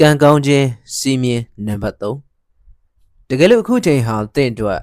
[0.00, 0.66] ကံကောင်းခြင်း
[0.96, 4.80] စီးမြင်နံပါတ်3တကယ်လို့အခုချိန်ဟာတင့်အတွက်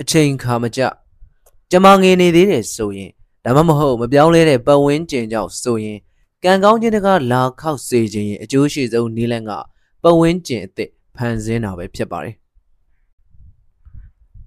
[0.00, 0.80] အချိန်ခါမကျ
[1.70, 3.10] ကြမငယ်နေသေးတယ်ဆိုရင်
[3.44, 5.98] ဒါမှမဟုတ်မပြောင်းလဲတဲ့ပတ်ဝန်းကျင်ကြောင့်ဆိုရင်
[6.44, 9.50] ကံကောင်းခြင်းတကလာခောက်စေခြင်းရဲ့အကျိုးရှိဆုံးနည်းလမ်းက
[10.02, 12.36] ပတ်ဝန်းကျင်အသစ်ဖန်ဆင်းတာပဲဖြစ်ပါတယ်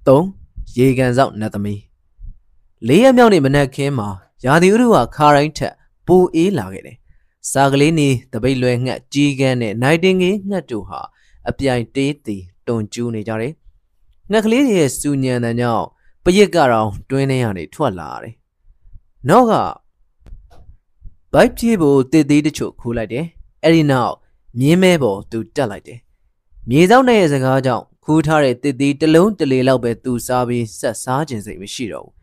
[0.07, 1.81] 3ရေကန်စောက်နတ်သမီး
[2.87, 4.09] လေးရက်မြောက်နေ့မနက်ခင်းမှာ
[4.45, 5.73] ရာသီဥတုဟာခါတိုင်းထက်
[6.07, 6.97] ပူအေးလာခဲ့တယ်
[7.52, 11.02] စာကလေးနေတပိတ်လွယ်ငှက်ကြီးကန်းနဲ့နိုင်တင်ငေးငှက်တို့ဟာ
[11.50, 13.54] အပြိုင်တေးတီတွန်ကျူးနေကြတယ်
[14.32, 15.86] ငှက်ကလေးတွေရဲ့စူညံတဲ့ကြောင့်
[16.24, 18.33] ပရစ်ကတော့တွင်းထဲကနေထွက်လာတယ်
[19.29, 19.54] နောက်က
[21.33, 23.25] ဘိုက်ပြေးဖို့တည်သေးတချို့ခိုးလိုက်တယ်
[23.64, 24.14] အဲ့ဒီနောက်
[24.60, 26.00] မြင်းမဲပေါ်သူတက်လိုက်တယ်
[26.69, 32.14] မြေစောက်နဲ့ရဲ့စကားကြောင့်ခူးထားတဲ့တည်သေးတစ်လုံးတလေလောက်ပဲသူစားပြီးဆက်စားခြင်းစိတ်မရှိတော့ဘူး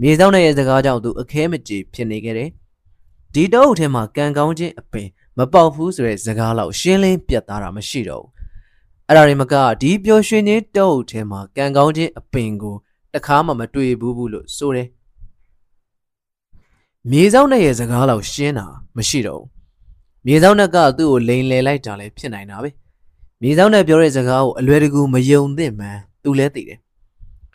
[0.00, 2.50] မြေစောက်နဲ့ရဲ့စကားကြောင့်သူအခဲမကြေဖြစ်နေခဲ့တယ်
[3.38, 5.08] ဒီတောအုပ်ထဲမှာကံကောင်းခြင်းအပင်
[5.38, 8.30] မပေါက်ဘူးဆိုတဲ့စကားလောက်ရှင်းလင်းပြတ်သားတာမရှိတော့ဘူး
[9.08, 12.74] အဲ့ဒါတွေမကဒီပျော်ရွှင်ခြင်းတောအုပ်ထဲမှာကံကောင်းခြင်းအပင်ကို
[13.14, 14.88] တခါမှမတွေ့ဘူးဘူးလို့ဆိုတယ်
[17.10, 19.48] မြေဆောင်နဲ့ရဲ့စကားလောက်ရှင်းတာမရှိတော့ဘူး
[20.26, 22.70] မြေဆောင်နဲ့ကသူ့ကိုလိန်လည်လိုက်တာလည်းဖြစ်နိုင်တာပဲ
[23.42, 26.78] မြေဆောင်နဲ့ပြောတဲ့စကားကိုအလွယ်တကူမယုံသင့်မှန်းသူလည်းသိတယ်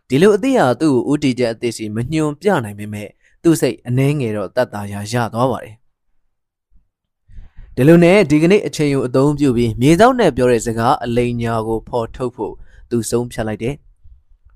[0.07, 3.09] ဒီလိုအသိဟာသူ့ကိုဥတီချက်အသိစီမညွန်ပြနိုင်ပေမဲ့
[3.43, 5.75] သူ့စိတ်အနှဲငယ်တော့တတ်တာရရသွားပါတယ်
[7.75, 12.53] ဒီလိုနဲ့ဒီကနေ့အချိန်ကိုအသုံးပြုပြီးမြေဆောင်နဲ့ပြောတဲ့စကားအလိန်ညာကိုဖော်ထုတ်ဖို့
[12.89, 13.75] သူဆုံးဖြတ်လိုက်တယ်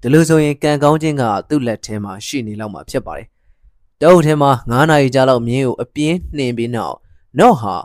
[0.02, 3.28] ဒီလိုဆိုရင်ကံကောင်းခြင်းကသူ့လက်ထဲမှာရှိနေလောက်မှာဖြစ်ပါတယ်
[4.02, 6.96] တောအုပ်ထဲမှာ9နာရီကြာလောက်မြင်းကိုအပြင်းနှင်ပြီးနောက်
[7.40, 7.76] နောက်ဟာ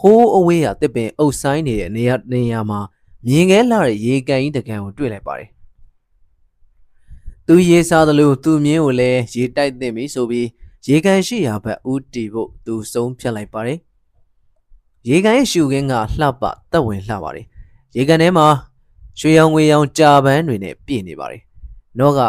[0.00, 2.80] ဟိုးအဝေးရတစ်ပင်အုပ်ဆိုင်နေတဲ့နေရာနေရာမှာ
[3.26, 5.48] မြင်းငဲလာတဲ့ရေကန်ကြီးတကန်ကိုတွေ့လိုက်ပါတယ်
[7.50, 10.48] သူရေစားသလိုသူမြင်းကိုလည်းရေတိုက်သင့်ပြီဆိုပြီး
[10.86, 13.78] ရေကန်ရှိရာဘက်ဦးတီဖို့သူဆုံးဖြတ်လိုက်ပါတယ်
[15.08, 17.46] ရေကန်ရဲ့ရှူခင်းကလှပတက်ဝင်လှပါတယ်
[17.96, 18.46] ရေကန်ထဲမှာ
[19.18, 21.42] ရွှေရောင်ငွေရောင်ကြာပန်းတွေနဲ့ပြည့်နေပါတယ်
[21.98, 22.20] နောက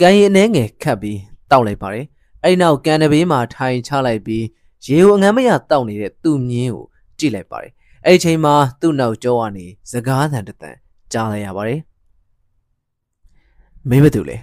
[0.00, 1.18] ကန်ရင်အနေငယ်ခတ်ပြီး
[1.50, 2.06] တောက်လိုက်ပါတယ်
[2.42, 4.44] အဲ့ဒီနောက်ကန်တဘေးမှာထိုင်ချလိုက်ပြီး
[4.86, 6.86] ရေကိုအငမ်းမရတောက်နေတဲ့သူ့မြင်းကို
[7.18, 7.72] ကြည့်လိုက်ပါတယ်
[8.04, 10.70] အဲ့ဒီချိန်မှာသူ့နောက်ကျောကနေစကားသံတစ်သံ
[11.12, 11.80] ကြားလိုက်ရပါတယ်
[13.90, 14.36] မင်းမတူလေ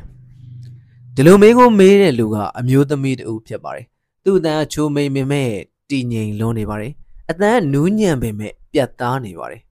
[1.16, 3.86] ဒီလိုမင်းကိုမေးတဲ့လူကအမျိုးသမီးတူဖြစ်ပါတယ်
[4.24, 5.50] သူ့အတန်းချိုးမိန်မိမဲ့
[5.90, 6.94] တည်ငြိမ်လွန်းနေပါတယ်
[7.30, 9.62] အတန်းနူးညံ့ပေမဲ့ပြတ်သားနေပါတယ်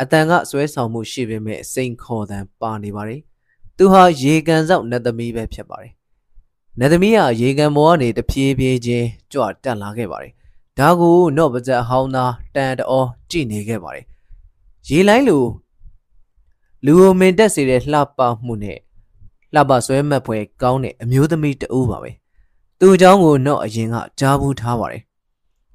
[0.00, 3.20] အတန်ကဆွဲဆောင်မှုရှိပေမဲ့စိန်ခေါ်တန်ပါနေပါတယ်
[3.76, 5.92] သူဟာရေကန်ဆောက်နတ်သမီးပဲဖြစ်ပါတယ်
[6.78, 10.32] နတ်သမီးကရေကန်ပေါ်ကနေတဖြည်းဖြည်းချင်းကြွတက်လာခဲ့ပါတယ်
[10.78, 14.04] ဒါကိုနော့ပါဇက်ဟောင်းသားတန်တော်ကြည့်နေခဲ့ပါတယ်
[14.88, 15.44] ရေလိုင်းလို
[16.84, 18.78] လူကိုမင်တက်စေတဲ့လှပမှုနဲ့
[19.54, 22.10] လှပဆွဲမှတ်ဖွယ်ကောင်းတဲ့အမျိုးသမီးတဦးပါပဲ
[22.80, 25.02] သူ့အကြောင်းကိုနော့အရင်ကကြားဘူးထားပါတယ်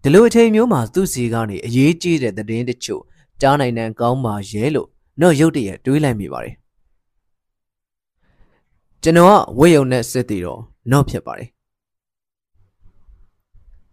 [0.01, 3.01] ဒီလိုအချိန်မျိုးမှာသူ့စီကနေအရေးကြီးတဲ့သတင်းတချို့
[3.41, 4.87] ကြားနိုင်တဲ့ကောင်းပါရဲလို့
[5.21, 6.55] တော့ရုတ်တရက်တွေးလိုက်မိပါတယ်
[9.01, 10.59] ကျွန်တော်ကဝိယုံနဲ့စစ်တီတော့
[10.91, 11.49] တော့ဖြစ်ပါတယ်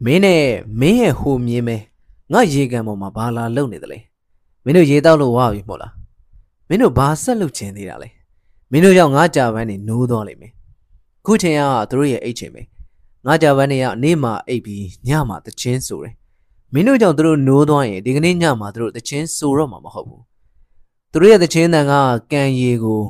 [0.05, 0.43] မင်းနဲ့
[0.81, 1.77] မင်းရဲ့ဟိုမြင်းမဲ
[2.33, 3.99] ငါရေကန်ပေါ်မှာဘာလာလုံနေသလဲ
[4.65, 5.93] မင်းတို့ရေတောက်လို့ဝါပြီမို့လား
[6.69, 8.09] မင်းတို့ဘာဆက်လုပ်ချင်သေးတာလဲ
[8.71, 10.53] မင်းတို့ကြောင့်ငါကြာပန်းနေနိုးသွားလိမ့်မယ်
[11.27, 12.63] ခုချိန်ကသူတို့ရဲ့အိတ်ချိန်ပဲ
[13.27, 16.15] ငါကြာပန်းနေကနေ့မှအိတ်ပြီးညမှတချင်းဆိုတယ်
[16.73, 20.23] မင်းတို့ကြောင့်သူတို့နိုးသွားရင်ဒီကနေ့ညမှာသူတို့တချင်းဆိုတော့မှာမဟုတ်ဘူး
[21.13, 21.93] သူတို့ရဲ့တချင်းတန်က
[22.33, 23.03] ကံရည်ကို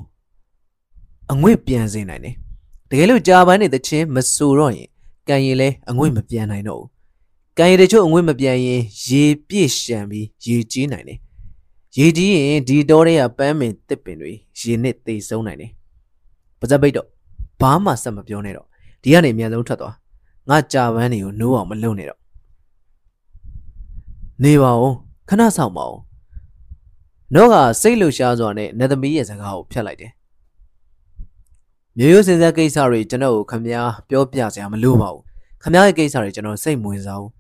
[1.33, 2.35] အငွေ့ပြန်စေနိုင်တယ်
[2.91, 4.89] တကယ်လို့ကြာပန်းနေတချင်းမဆိုတော့ရင်
[5.29, 6.89] ကံရည်လဲအငွေ့မပြန်နိုင်တော့ဘူး
[7.59, 11.19] ကံရည်တချို့အငွေ့မပြန်ရင်ရေပြည့်ရှံပြီးရေကြီးနိုင်တယ်
[11.97, 15.71] ရေကြီးရင်ဒီတောတွေကပန်းပင်တစ်ပင်တွေရေနဲ့သေဆုံးနိုင်တယ်
[16.61, 17.07] ပါဇက်ပိတ်တော့
[17.61, 18.67] ဘာမှဆက်မပြောနဲ့တော့
[19.03, 19.95] ဒီကနေအမြန်ဆုံးထွက်သွား
[20.49, 22.21] ငါကြာပန်းတွေကိုနိုးအောင်မလုပ်နဲ့တော့
[24.45, 24.93] နေပါဦး
[25.29, 25.99] ခဏဆောင်ပါဦး
[27.35, 30.13] နော့ကစိတ်လှရှားစွာနဲ့နတ်သမီးရဲ့စကားကိုဖျက်လိုက်တယ်
[31.99, 35.23] မျိုးရိုးစင်ဆက်ကိစ္စတွေကျွန်တော်ကိုခမည်းပြောပြစရာမလိုပါဘူး
[35.63, 37.31] ခမည်းရဲ့ကိစ္စတွေကျွန်တော်စိတ်မဝင်စားဘူး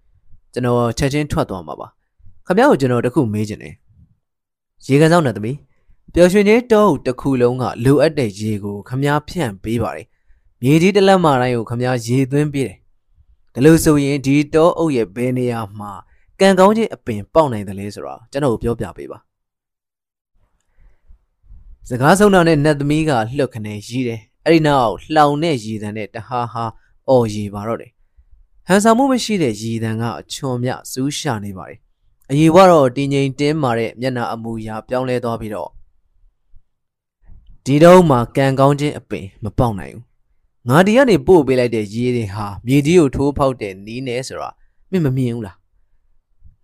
[0.52, 1.88] ကျွန်တော်ချက်ချင်းထွက်သွားမှာပါ
[2.46, 3.74] ခမည်းကိုကျွန်တော်တခုမေးချင်တယ်
[4.86, 5.56] ရေကန်ဆောင်နတ်သမီး
[6.14, 10.06] ပျော်ရွှင်ခြင်းတောအုပ်တစ်ခုလုံးကလိုအပ်တဲ့ရေကိုခမည်းဖြန့်ပေးပါတယ်
[10.62, 12.76] မြေကြီးတစ်လက်မတိုင်းကိုခမည်းရေသွင်းပေးတယ်
[13.54, 15.92] ဒါလို့ဆိုရင်ဒီတောအုပ်ရဲ့ဘယ်နေရာမှာ
[16.40, 19.18] ကံကောင်းခြင်းအပင်ပေါက်နိုင်တယ်လဲဆိုတာကျွန်တော်ပြောပြပေးပါ
[21.88, 26.64] စကားဆုံးတာနဲ့နတ်သမီးကလှုပ်ခနဲရီးတယ်အဲ့ဒီနောက်လှောင်တဲ့ရည်တံနဲ့တဟားဟာ
[27.08, 27.90] အော်ရီပါတော့တယ်
[28.66, 31.78] ဟန်ဆောင်မှုမရှိတဲ့ရည်တံကအချွန်မြစူးရှာနေပါတယ်
[32.30, 35.70] အရေးကတော့တင်းငိန်တင်းမာတဲ့မျက်နှာအမူအရာပြောင်းလဲသွားပြီးတော့
[37.64, 40.04] ဒီတော့မှကံကောင်းခြင်းအပင်မပေါက်နိုင်ဘူး
[40.68, 44.50] ငါဒီကနေပို့ပေးလိုက်တဲ့ရေတွေဟာမြေကြီးကိုထိုးဖောက်တဲ့နီးနေဆိုတာ
[44.90, 45.56] မင်းမမြင်ဘူးလား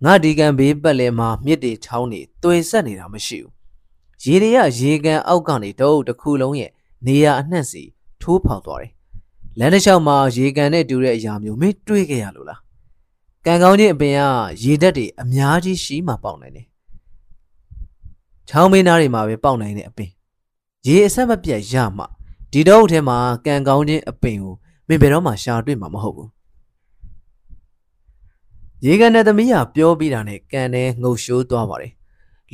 [0.05, 3.53] ငါဒီကံဘေးပတ်လဲမှာမြစ်တွေချောင်းတွေတွယ်ဆက်နေတာမရှိဘူး
[4.25, 6.71] ရေတွေကရေကန်အောက်ကနေတအုပ်တစ်ခုလုံးရဲ့
[7.07, 7.83] နေရာအနှံ့စီ
[8.23, 8.93] ထိုးဖောက်သွားတယ်
[9.59, 12.61] လမ်းတစ်လျှောက်မှာရေကန်နဲ့တူတဲ့အရာမျိုးမင်းတွေးခဲ့ရလို့လား
[13.49, 14.21] ကံကောင်းခြင်းအပင်က
[14.63, 16.67] ရေဓာတ်တွေအများကြီးရှိမှပေါက်နိုင်တယ်
[18.49, 20.11] ချောင်းမင်းသားတွေမှာပဲပေါက်နိုင်တဲ့အပင်
[20.87, 22.05] ရေအဆက်မပြတ်ရမှ
[22.53, 24.55] ဒီတော့ထဲမှာကံကောင်းခြင်းအပင်ကို
[24.89, 26.31] မင်းဘယ်တော့မှရှာတွေ့မှာမဟုတ်ဘူး
[28.85, 31.93] ရေကန်တဲ့သမီးကပြောပြီးတာနဲ့ကန်နဲ့ငုတ်ရှိုးသွားပါတယ်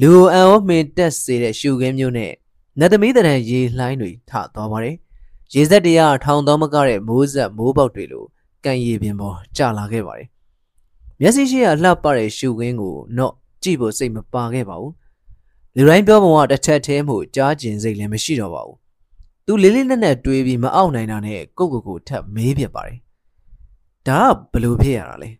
[0.00, 2.32] လူကိုအံ့ဩမင်တက်စေတဲ့ရှုခင်းမျိုးနဲ့
[2.78, 4.96] နတ်သမီးတရံရေလှိုင်းတွေထသွားပါတယ်
[5.54, 8.24] ရေစက်တွေကထောင်သောမကတဲ့မိုးဆက်မိုးပေါက်တွေလို
[8.64, 10.31] ကန်ရည်ပင်ပေါ်ကျလာခဲ့ပါတယ်
[11.24, 14.92] မျက်စိရှိရလှပတဲ့ရှုခင်းကိုတော့ကြည့်ဖို့စိတ်မပါခဲ့ပါဘူး
[15.76, 18.76] လူတိုင်းပြောပုံကတစ်ချက်သေးမှုကြားကျင်စိတ်လည်းမရှိတော့ပါဘူး
[19.46, 22.98] သူလေးလေးနက်နက်တွေးပြီးမအောင်နိုင်တာနဲ့ကိုကိုကိုထပ်မေးပြပါတယ်
[24.08, 25.30] ဒါကဘလို့ဖြစ်ရတာလဲ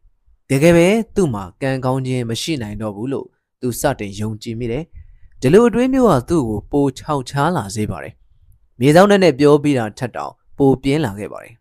[0.51, 3.27] တကယ်ပဲသူ့မှာကံကောင်းခြင်းမရှိနိုင်တော့ဘူးလို့
[3.61, 4.85] သူစတင်ယုံကြည်မိတယ်
[5.41, 8.15] ဒီလိုအတွေးမျိုးကသူ့ကိုပိုခြောက်ချားလာစေပါတယ်
[8.81, 11.55] မြေဆောင်နဲ့နဲ့ပြောပြီးတာထက်တောင်ပိုပြင်းလာခဲ့ပါတယ်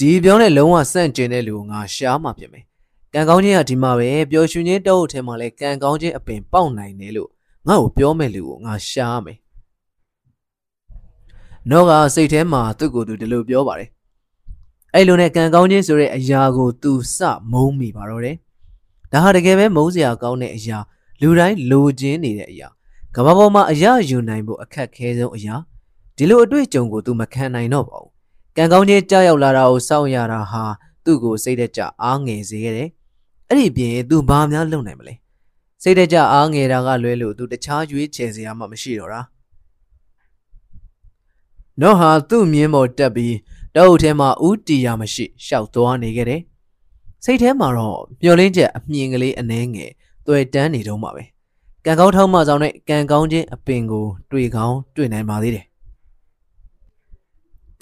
[0.00, 2.64] ဒီပြောင်းနဲ့လုံးဝစန့်ကျင်တဲ့လူကိုငါရှားမှပြင်မယ်
[3.14, 7.30] ကံကောင်းခြင်းကဒီမှာပဲပျော်ရွှင်ခြင်းတောအုပ်ထဲမှာလဲကံကောင်းခြင်းအပင်ပေါက်နိုင်တယ်လို့
[7.68, 9.38] ငါ့ကိုပြောမဲ့လူကိုငါရှားမယ်
[11.70, 13.88] နော့ကစိတ်ထဲမှာသူ့ကိုယ်သူဒီလိုပြောပါတယ်
[14.94, 17.18] အဲ့လိုနဲ့ကံကောင်းခြင်းဆိုတဲ့အရာကိုသူစ
[17.52, 18.36] မုန်းမိပါတော့တယ်
[19.12, 20.78] ဒါဟာတကယ်ပဲမုန်းစရာကောင်းတဲ့အရာ
[21.20, 22.68] လူတိုင်းလိုချင်နေတဲ့အရာ
[23.16, 25.54] ကမ္ဘာပေါ်မှာအရာယူနိုင်ဖို့အခက်ခဲဆုံးအရာ
[26.16, 28.19] ဒီလိုအတွေ့အကြုံကိုသူမခံနိုင်တော့ပါဘူး
[28.56, 30.64] ကံကောင်းခြင်းကြောက်ရောက်လာတာကိုစောင့်ရတာဟာ
[31.04, 32.88] သူ့ကိုစိတ်သက်ကြအားငယ်စေခဲ့တယ်
[33.48, 35.14] အဲ့ဒီပြင်သူဘာများလုပ်နိုင်မလဲ
[35.82, 39.20] စိတ်သက်ကြအားငယ်တာကလွဲလို့သူတခြားရွေးချယ်စရာမှမရှိတော့တာ
[41.80, 43.36] နော်ဟာသူ့မြင်းပေါ်တက်ပြီး
[43.74, 46.40] တောအုပ်ထဲမှာဥတီယာမရှိရှောက်သွားနေခဲ့တယ်
[47.24, 49.90] စိတ်ထဲမှာတော့မျောလင်းချက်အမြင်ကလေးအနှဲငယ်
[50.26, 51.24] တွေ့တန်းနေတော့မှာပဲ
[51.84, 55.64] ကံကောင်းထောင်းမဆောင်နဲ့ကံကောင်းခြင်းအပင်ကို တွေ့ကောင်းတွေ့နိုင်ပါသေးတယ်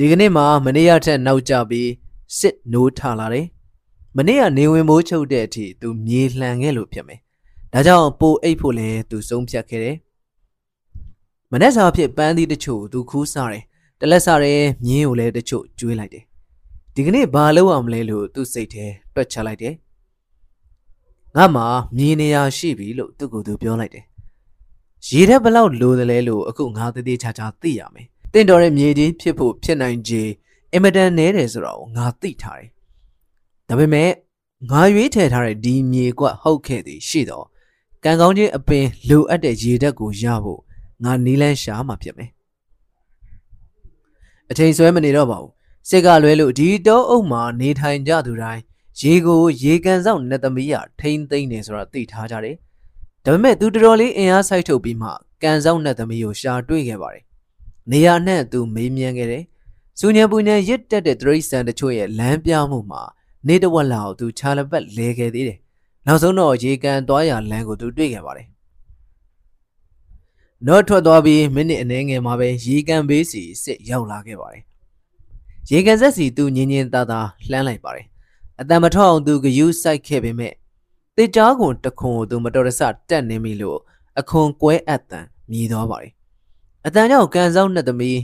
[0.00, 1.90] ဒီကနေ့မှာမနေ့ရက်ထက်နောက်ကျပြီး
[2.38, 3.46] စစ်နိုးထလာတယ်
[4.16, 7.20] မနေ့ကနေဝင်မိုးချုပ်တဲ့အထိသူမြေလှန်ခဲ့လို့ဖြစ်မယ်
[7.72, 9.96] ဒါကြောင့်ပိုအိတ်ဖို့လဲသူဆုံးဖြတ်ခဲ့တယ်
[11.52, 13.64] မနေ့စာဖြစ်ပန်းသီးတချို့သူခူးစားတယ်
[14.00, 14.54] တလက်စားရဲ
[14.84, 16.24] မြင်းကိုလည်းတချို့ကျွေးလိုက်တယ်
[16.94, 19.74] ဒီကနေ့ဘာလုပ်အောင်မလဲလို့သူ့စိတ်ထဲတွက်ချလိုက်တယ်
[21.36, 21.62] ငါမှ
[21.96, 24.04] မြင်းနေရရှိပြီလို့သူ့ကိုယ်သူပြောလိုက်တယ်
[25.08, 30.22] ရေထဲဘလောက်လိုတယ်လဲလို့အခုငါတည်တည်ချာချာသိရမယ် တင့်တော်တဲ့မြေကြီးဖြစ်ဖို့ဖြစ်နိုင်ခြေ
[30.72, 32.70] အင်မတန်နဲတယ်ဆိုတော့ငါသိထားတယ်
[33.68, 34.10] ဒါပေမဲ့
[34.70, 37.46] ငါရွေးထည့်ထားတဲ့ဒီမြေကွက်ဟုတ်ခဲ့သည်ရှိတော့
[38.04, 40.60] ကံကောင်းခြင်းအပင်လိုအပ်တဲ့ရေဓာတ်ကိုရဖို့
[41.04, 42.30] ငါနီးလန်းရှာမှဖြစ်မယ်
[44.50, 45.52] အချိန်ဆွဲမနေတော့ပါဘူး
[45.88, 48.62] စစ်ကလွဲလို့ဒီတောအုပ်မှာနေထိုင်ကြသူတိုင်း
[49.00, 52.56] ရေကိုရေကန်ဆောင်နတ်သမီးရထိမ့်သိမ့်နေဆိုတာသိထားကြတယ်
[53.24, 55.10] ဒါပေမဲ့သူတော်တော်လေးအင်အားစိုက်ထုတ်ပြီးမှ
[55.42, 57.24] ကန်ဆောင်နတ်သမီးကိုရှာတွေ့ခဲ့ပါတယ်
[57.90, 59.44] နေရာနဲ့သူမေးမြန်းခဲ့တယ်
[59.98, 63.02] စူညံပူညံရစ်တက်တဲ့တရိษံတချို့ရဲ့လမ်းပြမှုမှာ
[63.46, 65.58] နေတဝက်လောက်သူခြာလပတ်လဲခဲ့သေးတယ်
[66.06, 68.48] နောက်ဆုံးတော့ရေကန်သွားရလမ်းကိုသူတွေ့ခဲ့ပါတယ်
[70.66, 74.62] နော့ထွက်သွားပြီးမိနစ်အနည်းငယ်မှာပဲရေကန်ဘေးစီစစ်ရောက်လာခဲ့ပါတယ်။
[75.70, 78.06] ရေကန်ဆက်စီသူညင်ညင်သားသားလှမ်းလိုက်ပါတယ်။
[78.60, 80.52] အတန်မထောက်အောင်သူဂယူးစိုက်ခဲ့ပေမဲ့
[81.16, 83.78] တေချားကွန်တခွန်ကိုသူမတော်တဆတက်နေပြီလို့
[84.20, 86.12] အခွန်ကွဲအပ်တန်မြည်သွားပါတယ်။
[86.86, 88.18] အတန်ကြောင့်ကန်ဆောင်နှစ်သမီး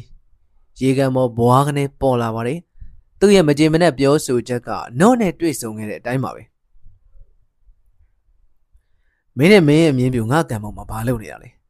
[0.80, 2.58] ရေကန်ပေါ်ဘွားကနေပေါ်လာပါတယ်။
[3.20, 4.70] သူ့ရဲ့မကြေမနက်ပြောဆိုချက်က
[5.00, 6.42] နော့နဲ့တွေ့ဆုံခဲ့တဲ့အတိုင်းပါပဲ။
[9.38, 11.50] မင်းနဲ့မင်းရဲ့အမြင်ပြူငါကံပေါ်မှာဘာလုပ်နေရလဲ။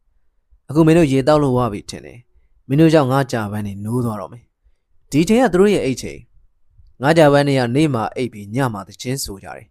[0.68, 2.18] အခုမင်းတို့ရေတောက်လို့ဝပြီထင်တယ်
[2.68, 4.44] မင်းတို့ကြောင့်ငါကြာပန်းနေနိုးသွားတော့မယ်
[5.10, 6.20] ဒီချိန်ကသူတို့ရဲ့အိတ်ချိန်
[7.02, 9.66] ငါကြာပန်းနေကနေ့မှအိတ်ပြီးညမှသချင်းဆိုကြတယ်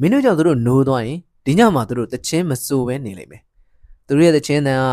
[0.00, 3.42] မင်းတို့ကြောင့်သူတို့နိုးသွားရင်ဒီညမှသူတို့သချင်းမဆိုပဲနေလိမ့်မယ်
[4.06, 4.84] သူတို့ရဲ့သချင်းတန်က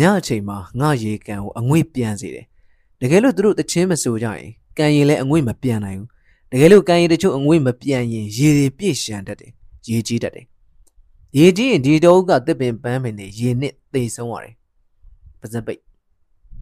[0.00, 2.46] ညအချိန်မှာငါရေကန်ကိုအငွေ့ပြန်စေတယ်
[3.00, 6.08] တကယ်လို့သူတို့သချင်းမဆိုကြရင်ကန်ရင်လည်းအငွေ့မပြန်နိုင်ဘူး
[6.52, 9.52] တကယ်လို့ကန်ရင်တချို့အငွေ့မပြန်ရင်ရေတွေပြည့်ရှံတတ်တယ်
[9.88, 10.46] ရေကြီးတတ်တယ်
[11.38, 14.54] ရေကြီးရင်ဒီတော့ကတစ်ပင်ပန်းပင်တွေရေနစ်သိဆုံးရတယ်
[15.40, 15.80] ပါဇက်ပိတ်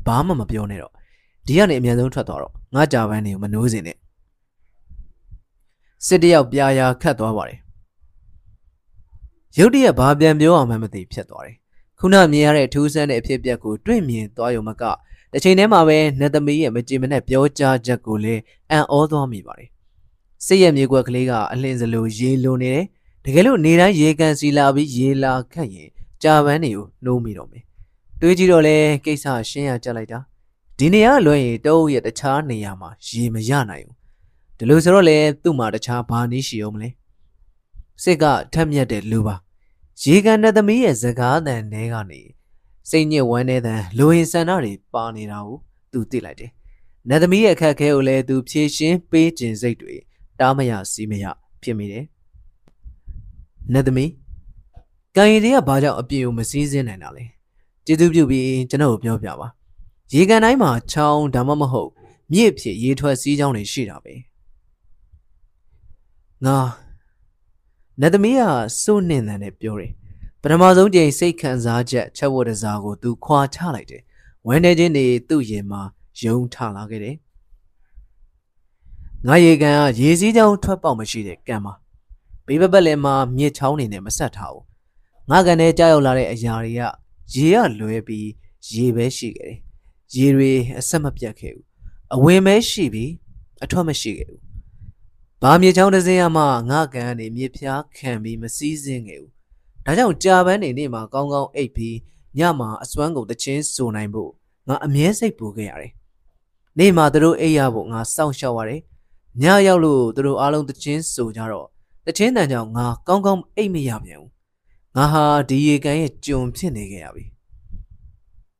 [0.07, 0.93] ဘာမှမပြောနဲ့တော့
[1.47, 3.97] ဒီကနေအမြန်ဆုံးထွက်သွားတော့ငါကြာပန်းနေကိုမနှိုးစင်နဲ့
[6.07, 7.59] စစ်တယောက်ပြာရာခတ်သွားပါတယ်
[9.59, 11.57] ရုတ်တရက်ဘာပြန်ပြောအောင်မှမသိဖြစ်သွားတယ်
[12.03, 14.83] ခုနမြင်ရတဲ့ထူးဆန်းတဲ့အဖြစ်အပျက်ကိုတွေ့မြင်သွားရုံမက
[15.33, 19.69] တစ်ချိန်တည်းမှာပဲနတ်သမီးရဲ့မကြည်မနဲ့ပြောကြားချက်ကိုလည်းအံ့ဩသွားမိပါတယ်
[20.47, 22.87] စစ်ရဲ့မြေကွက်ကလေးကအလင်းစလိုရေလွန်နေတယ်
[23.25, 25.91] တကယ်လို့နေတိုင်းရေကန်စီလာပြီးရေလာခတ်ရင်
[26.23, 27.63] ကြာပန်းတွေကိုနှိုးမိတော့မယ်
[28.21, 30.19] တွေးကြည့်တော့လဲကိစ္စရှင်းရကြလိုက်တာ
[30.79, 33.97] ဒီနေရာလွှဲရင်တုံးရဲ့တခြားနေရာမှာရေမရနိုင်ဘူး
[34.59, 36.89] ဒီလိုဆိုတော့လေသူ့မှာတခြားဘာနည်းရှိအောင်မလဲ
[38.03, 39.37] စစ်ကထက်မြက်တဲ့လူပါ
[40.03, 42.21] ရေကန်တဲ့သမီးရဲ့စကားတန်ထဲကနေ
[42.91, 45.57] စိတ်ညစ်ဝမ်းနေတဲ့လူဝင်ဆန္ဒတွေပါနေတာကို
[45.93, 46.51] သူသိလိုက်တယ်
[47.09, 49.95] နတ်သမီးရဲ့အခက်အခဲကိုလည်းသူဖြေရှင်းပေးခြင်းစိတ်တွေ
[50.41, 51.25] တားမရစီးမရ
[51.63, 52.05] ဖြစ်မိတယ်
[53.73, 54.11] နတ်သမီး
[55.17, 57.25] ကံရည်တွေကဘာကြောင့်အပြေကိုမစည်းစင်းနိုင်တာလဲ
[57.87, 59.49] ကျေးဇူးပြုပြီးကျွန်တော်ကိုပြောပြပါ
[60.15, 61.91] ရေကန်တိုင်းမှာချောင်းဒါမှမဟုတ်
[62.33, 64.15] မြစ်ဖြစ်ရေထွက်စည်းကြောင်းတွေရှိတာပဲ
[66.45, 66.59] ငါ
[68.01, 68.43] နတ်သမီးက
[68.83, 69.93] စိုးနှင်တယ်နဲ့ပြောတယ်
[70.43, 74.03] ပထမဆုံးကြိမ်စိတ်ခံစားချက်ချက်ဝတ်တစားကိုသူခွာချလိုက်တယ်
[74.47, 75.83] ဝမ်းနေခြင်းတွေသူ့ရင်မှာ
[76.23, 77.17] ယုံထလာခဲ့တယ်
[79.27, 81.75] ငါရေကန်ကရေစည်းကြောင်းထွက်ပေါက်မရှိတဲ့ကံမှာ
[82.47, 84.65] ဘေးဘက်ဘက်လည်းမှာမြစ်ချောင်းနေနဲ့မဆက်ထားဘူး
[85.31, 86.83] ငါကန်ထဲကြောက်လာတဲ့အရာတွေက
[87.35, 88.29] ရေကလွဲပြီး
[88.73, 89.59] ရေပဲရှိခဲ့တယ်
[90.15, 91.67] ရေတွေအဆက်မပြတ်ခဲ့ဘူး
[92.15, 93.11] အဝင်ပဲရှိပြီး
[93.65, 94.50] အထွက်မရှိခဲ့ဘူး
[95.43, 99.33] ဘာမြေချောင်းတစ်စင်းရမှငါကန်ကနေမြေဖျားခံပြီးမစည်းစင်းခဲ့ဘူး
[99.85, 101.97] ဒါကြောင့်ကြာပန်းနေနေမှာကောင်းကောင်းအိပ်ပြီး
[102.39, 104.31] ညမှာအစွမ်းကုန်တချင်းစုံနိုင်ဖို့
[104.69, 105.93] ငါအမြဲစိတ်ပူခဲ့ရတယ်
[106.79, 108.81] နေမှာသူတို့အိပ်ရဖို့ငါစောင့်ရှောက်ရတယ်
[109.43, 111.67] ညရောက်လို့သူတို့အားလုံးတချင်းစုံကြတော့
[112.07, 114.31] တချင်းတန်ကြောင့်ငါကောင်းကောင်းအိပ်မရပြန်ဘူး
[114.97, 117.25] ငါဟာဒီရေကန်ရဲ့ကြုံဖြစ်နေခဲ့ရပြီ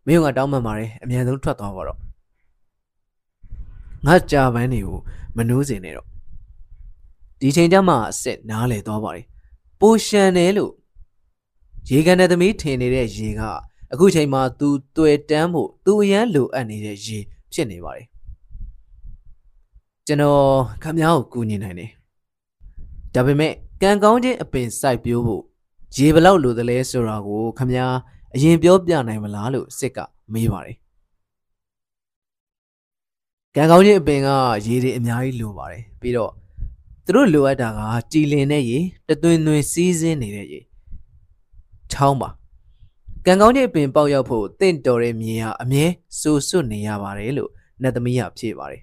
[0.07, 1.99] မင်းကတောင်းပန်ပါတယ်အမြန်ဆုံးထွက်သွားပါတော့
[4.07, 4.99] ငါကြာပန်းနေကို
[5.37, 6.10] မနှိုးစင်နဲ့တော့
[7.41, 9.25] ဒီချိန်ကျမှအစ်စ်နားလေသွားပါတယ်
[9.81, 10.73] ပိုရှန်တယ်လို့
[11.91, 13.43] ရေကန်တဲ့သမီးထင်နေတဲ့ရေက
[13.93, 17.19] အခုချိန်မှာသူတွေ့တန်းဖို့သူအရန်လိုအပ်နေတဲ့ရေ
[17.53, 18.07] ဖြစ်နေပါတယ်
[20.07, 20.45] ကျွန်တော်
[20.83, 21.91] ခမ ्या ကိုကူညီနိုင်တယ်
[23.15, 25.43] ဒါပေမဲ့ကံကောင်းခြင်းအပင်စိုက်ပျိုးဖို့
[25.97, 27.87] ရေဘလောက်လိုသလဲဆိုတာကိုခမ ्या
[28.35, 29.99] အရင်ပြောပြနိုင်မလားလို့စစ်က
[30.33, 30.77] မေးပါတယ်
[33.57, 34.29] ကံကောင်းခြင်းအပင်က
[34.67, 36.33] ရေတွေအများကြီးလိုပါတယ်ပြီးတော့
[37.10, 37.80] သူတို့လိုအပ်တာက
[38.12, 40.60] ကြည်လင်တဲ့ရေတသွင်သွင်စီးစင်းနေတဲ့ရေ
[41.92, 42.30] ချောင်းပါ
[43.26, 45.86] ကံကောင်းတဲ့ပင်ပေါက်ရောက်ဖို့တင့်တော်တဲ့မြေဟာအမြဲ
[46.20, 47.52] စိုးစွတ်နေရပါတယ်လို့
[47.82, 48.82] နတ်သမီးကဖြေပါတယ်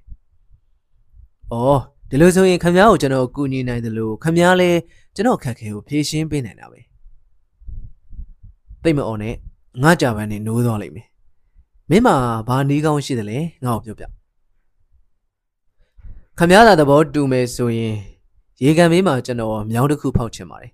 [1.52, 1.80] ။အော်
[2.11, 4.78] ဒီလိုဆိုရင်ခမ ्या ကိုကျွန်တော်ကူညီနိုင်တယ်လို့ခမ ्या လည်း
[5.14, 6.80] ကျွန်တော်ခက်ခဲကိုဖြေရှင်းပေးနိုင်တာပဲ။
[8.82, 9.35] သိမအောင်နဲ့
[9.82, 11.06] ငါကြပန်းနေနိုးသွားလိမ့်မယ်။
[11.90, 12.14] မင်းမှာ
[12.49, 14.04] ဘာနီးကောင်းရှိတယ်လဲငါ့ကိုပြောပြ။
[16.38, 17.94] ခမ ्या သာသဘောတူမယ်ဆိုရင်
[18.63, 20.71] ရေကန်မေးမှာကျွန်တော်မြောင်းတစ်ခုဖောက်ချင်ပါတယ်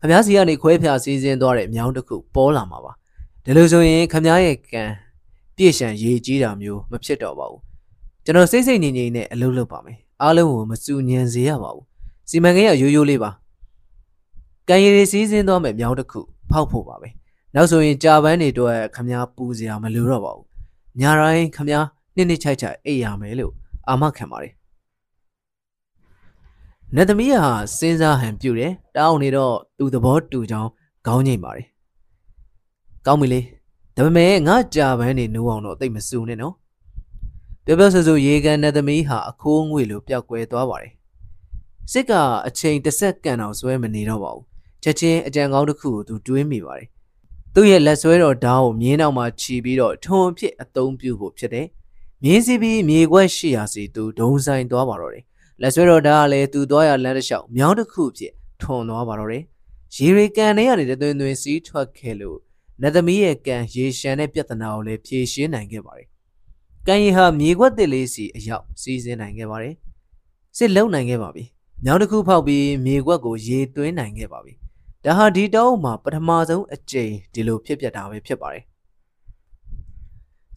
[0.00, 2.92] ခမားစီကနေခွဲဖြာစီးစင်းသွားတဲ့မြောင်းတစ်ခုပေါ်လာမှာပါ
[3.44, 4.82] ဒါလို့ဆိုရင်ခမားရဲ့ကံ
[5.56, 7.60] ပြည့်ရှံရေကြီးတာမျိုးမဖြစ်တော့ပါဘူး
[8.24, 11.84] ကျွန်တော်စိတ်စိတ်ငြိမ်ငြိမ်နဲ့အလုပ်လုပ်ပါမယ်အားလုံးကိုမစူညံစေရပါဘူး
[12.28, 13.30] စီမံကိန်းကရိုးရိုးလေးပါ
[14.68, 17.08] ကံရည်စီးစင်းသွားမဲ့မြောင်းတစ်ခုဖောက်ဖို့ပါပဲ
[17.54, 20.46] နောက်ဆိုရင်ကြာပန်းတွေအတွက်ခမားပူစရာမလိုတော့ပါဘူး
[21.00, 23.52] ညာတိုင်းခမားနှစ်နှစ်ချိုက်ချိုက်အိပ်ရမယ်လို့
[23.88, 24.52] အာမခံပါတယ်
[26.96, 30.70] နတ်သမီးဟာစဉ်းစားဟန်ပြုတယ်တောင်းနေတော့သူသဘောတူကြောင်း
[31.06, 31.66] ခေါင်းငိမ့်ပါတယ်
[33.06, 33.40] ကောင်းပြီလေ
[33.96, 36.54] ဒါပေမဲ့ငါကြာပန်းနေနိုးအောင်တော့တိတ်မစူနဲ့နော်
[37.64, 40.92] ပြောပြောဆိုဆိုရေကန်နတ်သမီးဟာအခိုးငွေလိုပျောက်ကွယ်သွားပါတယ်
[41.92, 42.12] စစ်က
[42.46, 44.44] အချိန်တစ်ဆက်ကန်အောင်ဆွဲမနေတော့ပါဘူး
[44.82, 46.88] ချက်ချင်းအကြံကောင်းတစ်ခုကိုသူတွေးမိပါတယ်
[47.54, 51.66] သူ့ရဲ့လက်ဆွဲတော်ဓာတ်ကိုမြင်းနောက်မှာခြီးပြီးတော့ထုံဖြစ်အသုံးပြုဖို့ဖြစ်တယ်
[52.24, 55.24] မြင်းစီပြီးမြေခွက်ရှိရာစီသူဒုံဆိုင်သွားပါတော့တယ်
[55.62, 59.44] လက်ဆွဲတော်ဒါကလည်းသူသွားရလမ်းတစ်လျှောက်မြောင်းတစ်ခုဖြစ်ထွန်သွားပါတော့တယ်
[59.96, 62.38] ရေရီကန်ထဲကနေတွင်တွင်စီးထွက်ခဲ့လို့
[62.82, 66.08] နတ်သမီးရဲ့ကန်ရေရှမ်းတဲ့ပြဿနာကိုလည်းဖြေရှင်းနိုင်ခဲ့ပါတယ်
[66.86, 69.74] ကန်ရီဟာမြေခွက်တစ်လေးစီအရောက်စီးစင်းနိုင်ခဲ့ပါတယ်
[70.56, 71.44] စစ်လုံနိုင်ခဲ့ပါပြီ
[71.84, 74.54] မြောင်းတစ်ခုဖောက်ပြီးမြေခွက်ကိုရေသွင်းနိုင်ခဲ့ပါပြီ
[75.04, 78.64] ဒါဟာဒီတောင်းမှာပထမဆုံးအကြိမ်ဒီလိုဖြစ်ပျက်တာပဲဖြစ်ပါတယ်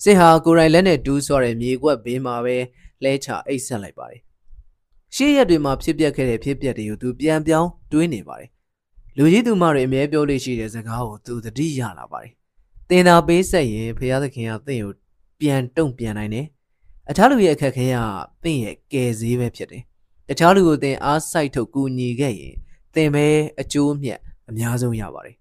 [0.04, 2.58] စစ်ဟာကိုရိုင်လက်နဲ့တူးဆွားတဲ့မြေခွက်ဘေးမှာပဲ
[3.04, 4.22] လဲချအိတ်ဆက်လိုက်ပါတယ်
[5.16, 8.50] ရှေ့ရက်တွေမှာဖြစ်ပျက်ခဲ့တဲ့ဖြစ်ပျက်တွေကိုသူပြန်ပြောင်းတွေးနေပါတယ်
[9.18, 12.32] လူကြီးသူမတွေအမြဲပြောလို့ရှိတဲ့စကားကိုသူသတိရလာပါတယ်
[12.90, 14.94] တင်တာပေးဆက်ရင်ဖရာသခင်ကသင်ကို
[15.40, 16.46] ပြန်တုံ့ပြန်နိုင်တယ်
[17.10, 17.98] အခြားလူရဲ့အခက်ခဲက
[18.44, 19.84] သင်ရဲ့ကယ်ဆေးပဲဖြစ်တယ်
[20.30, 22.56] တခြားလူကိုသင်အားစိုက်ထုတ်ကူညီခဲ့ရင်
[22.96, 23.26] သင်ပဲ
[23.60, 25.36] အကျိုးမြတ်အများဆုံးရပါတယ်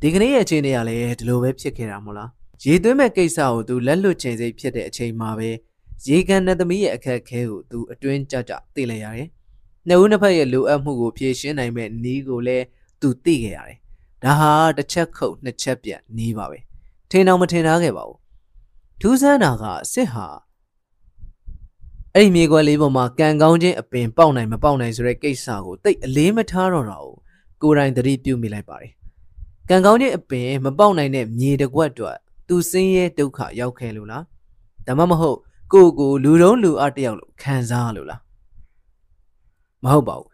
[0.00, 2.30] ဒီကနေ့ရဲ့အချိန်တွေကလည်းဒီလိုပဲဖြစ်ခဲ့တာမို့လား
[2.64, 5.50] ရေသွင်းမဲ့ကိစ္စကိုသူလက်လွတ်ချိန်စိတ်ဖြစ်တဲ့အချိန်မှာပဲ
[6.06, 9.28] ရေကန်နတ်သမီးရဲ့အခက်အခဲကိုသူအတွင်းကြကြသိလိုက်ရတယ်။
[9.88, 12.64] နှစ်ဦးနှစ်ဖက်ရဲ့လိုအပ်မှုကိုဖြေရှင်းနိုင်မဲ့နီးကိုလည်း
[13.00, 13.78] သူသိခဲ့ရတယ်။
[14.24, 16.58] ဒါဟာတစ်ချက်ခုတ်နှစ်ချက်ပြတ်နီးပါပဲ။
[17.10, 18.18] ထင်အောင်မထင်ထားခဲ့ပါဘူး။
[19.00, 20.26] ထူးဆန်းတာကစစ်ဟာ
[22.14, 27.12] အဲ့ဒီမြေခွက်လေးပေါ်မှာကံကောင်းခြင်းအပင်ပေါက်နိုင်မပေါက်နိုင်ဆိုတဲ့ကိစ္စကိုတိတ်အလေးမထားတော့တာကို
[27.62, 28.92] ကိုယ်တိုင်သတိပြုမိလိုက်ပါတယ်။
[29.68, 32.16] ကံကောင်းခြင်းအပင်မပေါက်နိုင်တဲ့မြေတကွက်အတွက်
[32.48, 34.22] သူစင်းရဲဒုက္ခရောက်ခဲ့လို့လား။
[34.86, 35.38] ဒါမှမဟုတ်
[35.72, 38.20] ကိုကိုလူတုံးလူအတယောက်လို့ခံစားလို့လား
[39.84, 40.28] မဟုတ်ပါဘူး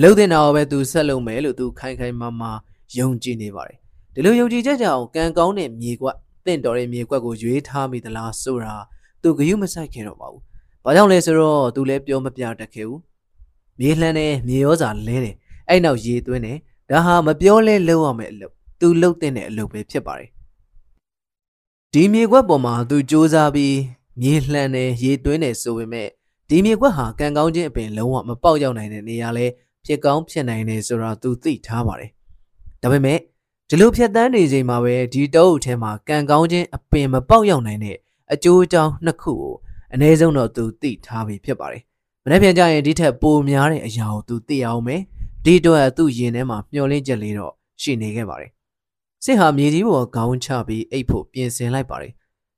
[0.00, 2.52] လှုပ်တဲ့နာကိုပဲသူဆက်လုပ်မယ်လို့သူခိုင်ခိုင်မာမာ
[2.98, 3.78] ယုံကြည်နေပါတယ်
[4.14, 6.16] ဒီလိုယုံကြည်ချက်ကြောင့်ကံကောင်းတဲ့မြေကွက်
[6.46, 8.74] တင့်တော်တဲ့မြေကွက်ကိုရွေးထားမိသလားဆိုတာ
[9.22, 10.42] သူဂယုမဆိုင်ခဲ့တော့ပါဘူး
[10.84, 13.00] ဘာကြောင့်လဲဆိုတော့သူလည်းပြောမပြတတ်ခဲ့ဘူး
[13.80, 15.34] မြေလှမ်းတဲ့မြေရောစာလဲတယ်
[15.68, 16.58] အဲ့နောက်ရေသွင်းတယ်
[16.90, 20.30] ဒါဟာမပြောလဲလုံးရမယ့်အလုပ်သူလှုပ်တဲ့အလုပ်ပဲဖြစ်ပါတယ်
[21.92, 23.74] ဒီမြေကွက်ပေါ်မှာသူစူးစမ်းပြီး
[24.20, 26.08] မြေလှမ်းတယ်ရေသွင်းတယ်ဆိုပေမဲ့
[26.48, 29.46] ဒီမြေကွက်ဟာကံကောင်းခြင်းအပင်လုံးဝမပေါက်ရောက်နိုင်တဲ့နေရာလဲ
[29.84, 32.10] ဖြစ်ကောင်းဖြစ်နိုင်တယ်ဆိုတာသူသိထားပါတယ်
[32.82, 33.18] ဒါပေမဲ့
[33.68, 37.96] ဒီလိုဖြတ်တန်းနေချိန်မှာပဲဒီတောအုပ်ထဲမှာကံကောင်းခြင်းအပင်မပေါက်ရောက်နိုင်တဲ့
[38.32, 39.54] အကျိုးအကြောင်းနှစ်ခုကို
[39.94, 41.82] အ ਨੇ ဆုံးတော့သူသိထားပြီးဖြစ်ပါတယ်
[42.24, 45.02] မနေ့ပြန်ကြရင်ဒီထက်ပိုများတဲ့အရာကိုသူသိအောင်မယ်
[45.44, 48.50] ဒီတော့သူ့ရင်ထဲမှာမျောလင့်ချက်လေးတော့ရှိနေခဲ့ပါတယ်
[49.24, 52.12] စစ်ဟာမြေကြီးပေါ်ခေါင်းချပြီးအိတ်ဖို့ပြင်ဆင်လိုက်ပါတယ်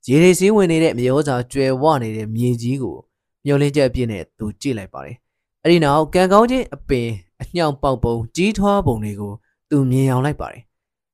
[0.06, 2.96] ရေတွေစည်းဝင်နေတဲ့မြေဩဇာကျွယ်ဝနေတဲ့မြေကြီးကို
[3.44, 5.16] မျောလင့်ချက်အပြည့်နဲ့သူကြည့်လိုက်ပါတယ်
[5.62, 7.08] အဲ့ဒီနောက်ကံကောင်းခြင်းအပင်
[7.42, 9.32] အညှောင်ပေါက်ပုံကြီးထွားပုံတွေကို
[9.70, 10.62] သူမြင်အောင်လိုက်ပါတယ်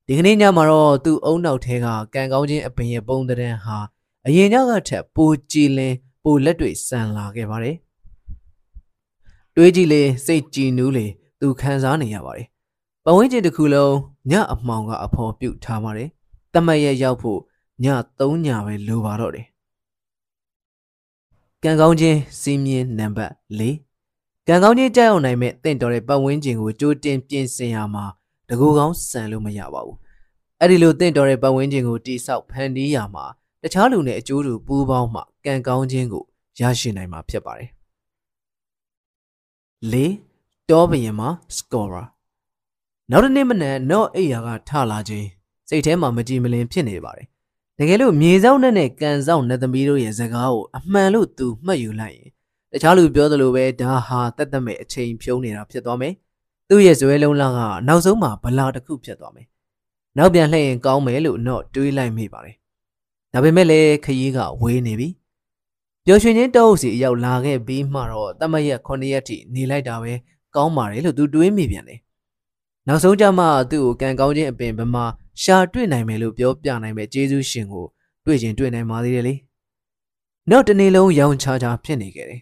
[0.07, 3.79] ဒီကနေ့ညမှာတော့သူ့အုံနောက်ထဲကကံကောင်းခြင်းအပင်ရဲ့ပုံသဏ္ဍာန်ဟာ
[4.27, 7.77] အရင်ညကထက်ပိုကြည်လင်ပိုလက်တွေဆန်လာခဲ့ပါတယ်
[9.57, 11.07] တွေးကြည့်လေစိတ်ကြည်နူးလေ
[11.41, 12.47] သူခံစားနေရပါတယ်
[13.05, 13.95] ပဝင်းကျင်တစ်ခုလုံး
[14.31, 16.09] ညအမှောင်ကအဖော်ပြုတ်ထားပါတယ်
[16.55, 17.41] တမတ်ရဲ့ရောက်ဖို့
[17.83, 17.87] ည
[18.19, 19.47] 3ညပဲလိုပါတော့တယ်
[21.63, 23.63] ကံကောင်းခြင်းစီးမြင်နံပါတ်၄
[24.49, 28.05] ကံကောင်းခြင်းကြောက်ရွံ့နိုင်မဲ့တင့်တော်တဲ့ပတ်ဝန်းကျင်ကိုကြိုးတင်ပြင်ဆင်ရမှာ
[28.49, 29.97] တကူကောင်းဆန်လို့မရပါဘူး
[30.61, 33.25] အဲ့ဒီလိုတင့်တော်တဲ့ပတ်ဝန်းကျင်ကိုတိဆောက်ဖန်တီးရမှာ
[33.63, 36.25] တခြားလူနဲ့အကျိုးတူပူးပေါင်းမှကံကောင်းခြင်းကို
[36.61, 37.71] ရရှိနိုင်မှာဖြစ်ပါတယ်
[39.93, 39.95] ၄
[40.71, 42.07] တောဘရင်မှာ scorer
[43.11, 45.29] နောက်တစ်နေ့မနက်နော့အိယာကထလာခြင်း
[45.69, 47.27] စိတ်ထဲမှာမကြည်မလင်ဖြစ်နေပါတယ်
[47.79, 52.31] တကယ်လို့မြေဆောင်နဲ့နဲ့ကန်ဆောင်နဲ့သမီးတို့ရဲ့စကားကိုအမှန်လို့သူမှတ်ယူလိုက်ရင်
[52.73, 56.15] တခြားလူပြောသလိုပဲဒါဟာတက်တက်မဲ့အချိန်ဖြုံးနေတာဖြစ်သွားမယ်
[56.69, 59.47] သူ့ရဲ့ဇွဲလုံးလာကနောက်ဆုံးမှာဗလာတစ်ခုဖြစ်သွားမယ်
[60.19, 62.57] နောက်ပြန်လှည့်ရင်ကောင်းမယ်လို့နော့တွေးလိုက်မိပါတယ်
[63.33, 65.09] ဒါပေမဲ့လည်းခရီးကဝေးနေပြီ
[66.05, 70.13] ပျော်ရွှင်ခြင်းတောအုပ်စီအရောက်လာခဲ့ပြီးမှတော့တမရက်9ရက်ထိနေလိုက်တာပဲ
[70.55, 72.01] ကောင်းပါတယ်လို့သူတွေးမိပြန်တယ်
[72.89, 75.05] နောက်ဆုံးကြမှာသူ့ကိုကံကောင်းခြင်းအပင်ဗမာ
[75.43, 77.87] ရှာတွေ့နိုင်မယ်လို့ပြောပြနိုင်မဲ့ဂျေဇုရှင်ကို
[78.25, 79.35] တွေ့ချင်းတွေ့နိုင်ပါသေးတယ်လေ
[80.51, 82.41] နောက်တနေ့လုံးရောင်ချာချာဖြစ်နေခဲ့တယ်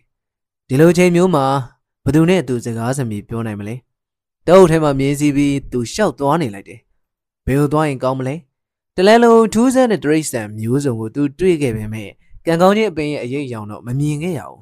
[0.68, 1.44] ဒီလိုချိန်မျိုးမှာ
[2.04, 3.76] ဘသူနဲ့သူစကားစမြည်ပြောနိုင်မလဲ
[4.46, 6.80] တောအုပ်ထဲမှာမြင်းစီပြီးသူရှောက်သွားနေလိုက်တယ်
[7.46, 8.34] ဘယ်လိုသွားရင်ကောင်းမလဲ
[8.96, 12.10] တလဲလုံးထူးဆန်းတဲ့တရိတ်ဆန်မျိုးစုံကိုသူတွေ့ခဲ့ပေမဲ့
[12.46, 14.60] ကံကောင်းခြင်းအပင်ရဲ့အရေးအယောင်တော့မမြင်ခဲ့ရဘူး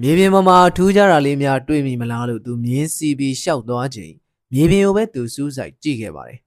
[0.00, 4.14] မြေပြင်ပေါ်မှာထူးခြားတာလေးများတွေ့မိမလားလို့သူမြင်းစီပြီးရှောက်သွားချိန်
[4.52, 6.38] မြေပြင်ကိုပဲသူစူးစိုက်ကြည့်ခဲ့ပါတယ်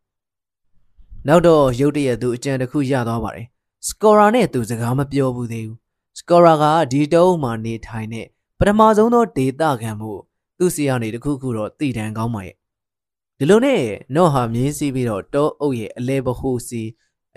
[1.28, 3.46] နောက်တော့ရုတ်တရက်သူအကြံတစ်ခုရသွားပါတယ်
[3.88, 5.78] စကောရာနဲ့သူစကားမပြောဘူးသေးဘူး
[6.20, 8.26] စကောရာကဒီတုံးမှာနေထိုင်တဲ့
[8.60, 10.12] ပထမဆုံးသောဒေတာခံမှု
[10.58, 12.56] သူ့စီကနေတခုခုတော့တည်တံကောင်းပါရဲ့
[13.38, 13.82] ဒီလိုနဲ့
[14.16, 16.82] နော့ဟာမြင်းစီးပြီးတော့တောအုပ်ရဲ့အလဲဘဟုစီ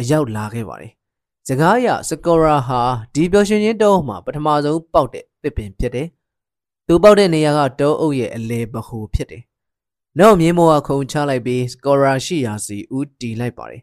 [0.01, 0.93] အရောက်လာခဲ့ပါတယ်
[1.49, 2.81] စကားအရစကောရာဟာ
[3.15, 6.09] ဒီပျော်ရွှင်ခြင်းတောမှာပထမဆုံးပေါက်တဲ့ပစ်ပင်ဖြစ်တယ်
[6.87, 9.43] သူပေါက်တဲ့နေရာကတောအုပ်ရဲ့အလဲဘဟုဖြစ်တယ်
[10.19, 13.83] နောက်မြင်းမောကခုံချလိုက်ပြီးစကောရာရှိရာစီဦးတီလိုက်ပါတယ်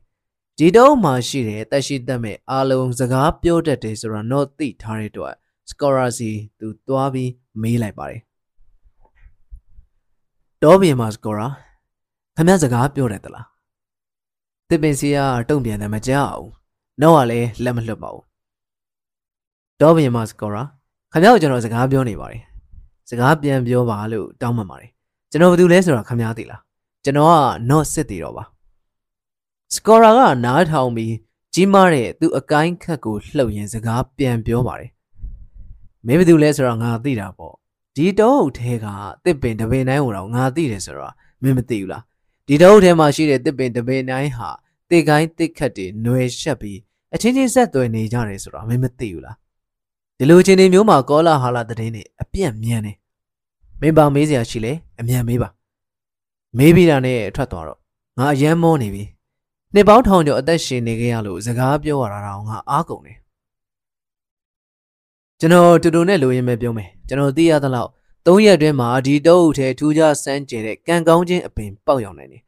[0.57, 5.35] ဒီတုံးမှာရှိတဲ့တက်ရှိတက်မဲ့အားလုံးစကားပြောတတ်တယ်ဆိုတော့တော့သိထားတဲ့အတွက်
[5.69, 8.21] စကောရာစီသူသွားပြီးမေးလိုက်ပါတယ်
[10.63, 11.47] တောပြင်မှာစကောရာ
[12.37, 13.47] ခမစကားပြောတယ်တလား
[14.69, 15.17] တစ်ပင်စီက
[15.49, 16.51] တုံ့ပြန်တယ်မကြောက်ဘူး
[17.01, 18.25] နောက်ကလည်းလက်မလွတ်ပါဘူး
[19.81, 20.63] တောပြင်မှာစကောရာ
[21.11, 22.41] ခမကိုကျွန်တော်စကားပြောနေပါတယ်
[23.09, 24.91] စကားပြန်ပြောပါလို့တောင်းပန်ပါတယ်
[25.31, 26.61] ကျွန်တော်ဘာလုပ်လဲဆိုတာခမသိလား
[27.03, 27.35] ကျွန်တော်က
[27.69, 28.43] not စစ်တည်တော့ပါ
[29.73, 31.13] စကောရာကနားထောင်ပြီး
[31.53, 34.91] ကြီးမားတဲ့သူ့အကိုင်းခတ်ကိုလှုပ်ရင်စကားပြန်ပြောပါတယ်
[36.05, 37.53] မင်းဘာလုပ်လဲဆိုတော့ငါသိတာပေါ့
[37.95, 38.85] ဒီတောအုပ်ထဲက
[39.25, 41.13] တစ်ပင်တပင်တိုင်းကိုတော့ငါသိတယ်ဆိုတော့
[41.43, 42.03] မင်းမသိဘူးလား
[42.47, 44.49] ဒီတောအုပ်ထဲမှာရှိတဲ့တစ်ပင်တပင်တိုင်းဟာ
[44.89, 46.79] တစ်ကိုင်းတစ်ခတ်တွေຫນွယ်ရှက်ပြီး
[47.13, 49.35] အချင်းချင်းဆက်သွယ်နေကြတယ်ဆိုတော့မင်းမသိဘူးလား
[50.17, 52.93] ဒီလိုချင်းတွေမျိုးမှာကောလာဟာလာတဲ့နေအပြန့်မြန်နေ
[53.81, 55.49] မင်းပါမေးစရာရှိလဲအမြန်မေးပါ
[56.57, 57.79] မေးပြီးတာနဲ့ထွက်သွားတော့
[58.17, 59.03] ငါအယမ်းမောနေပြီ
[59.73, 63.17] နှစ်ပေါင်းထောင်ကျော်အသက်ရှင်နေခဲ့ရလို့စကားပြောရတာတော့ငါအားကုန်တယ်
[65.39, 67.89] ကျွန်တော်တူတူနဲ့လိုရင်းပဲပြောမယ်ကျွန်တော်သိရသလောက်
[68.25, 72.41] ၃ရက်အတွင်းမှာဒီတောအုပ်ထဲထူးခြားစမ်းကြဲတဲ့ကံကောင်းခြင်းအပင်ပေါက်ရောက်နိုင်တယ်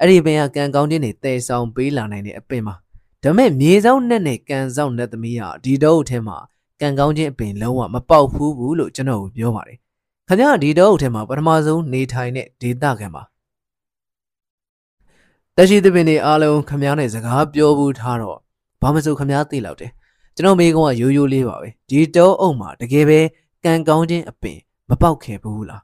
[0.00, 2.74] အဲ့ဒီပင်ကကံကောင်းခြင်းတွေတည်ဆောင်ပေးလာနိုင်တဲ့အပင်ပါ
[3.22, 6.36] ဒါပေမဲ့မြေဆောင်နဲ့နဲ့ကံဆောင်နဲ့သမီးကဒီတောအုပ်ထဲမှာ
[6.80, 9.78] ကံကောင်းခြင်းအပင်လုံးဝမပေါက်ဘူးဘူးလို့ကျွန်တော်ပြောပါတယ်
[10.28, 13.22] ခင်ဗျားဒီတောအုပ်ထဲမှာပထမဆုံးနေထိုင်တဲ့ဒေသခံပါ
[15.56, 18.38] တရှိသပင်တွေအားလုံးခမားနဲ့စကားပြောဘူးထားတော့
[18.80, 19.90] ဘာမစိုးခမားသိလောက်တယ်
[20.36, 23.20] ကျွန်တော်မိကုန်းကရိုးရိုးလေးပါပဲဒီတောအုပ်မှာတကယ်ပဲ
[23.64, 24.58] ကံကောင်းခြင်းအပင်
[24.88, 25.82] မပေါက်ခဲ့ဘူးလား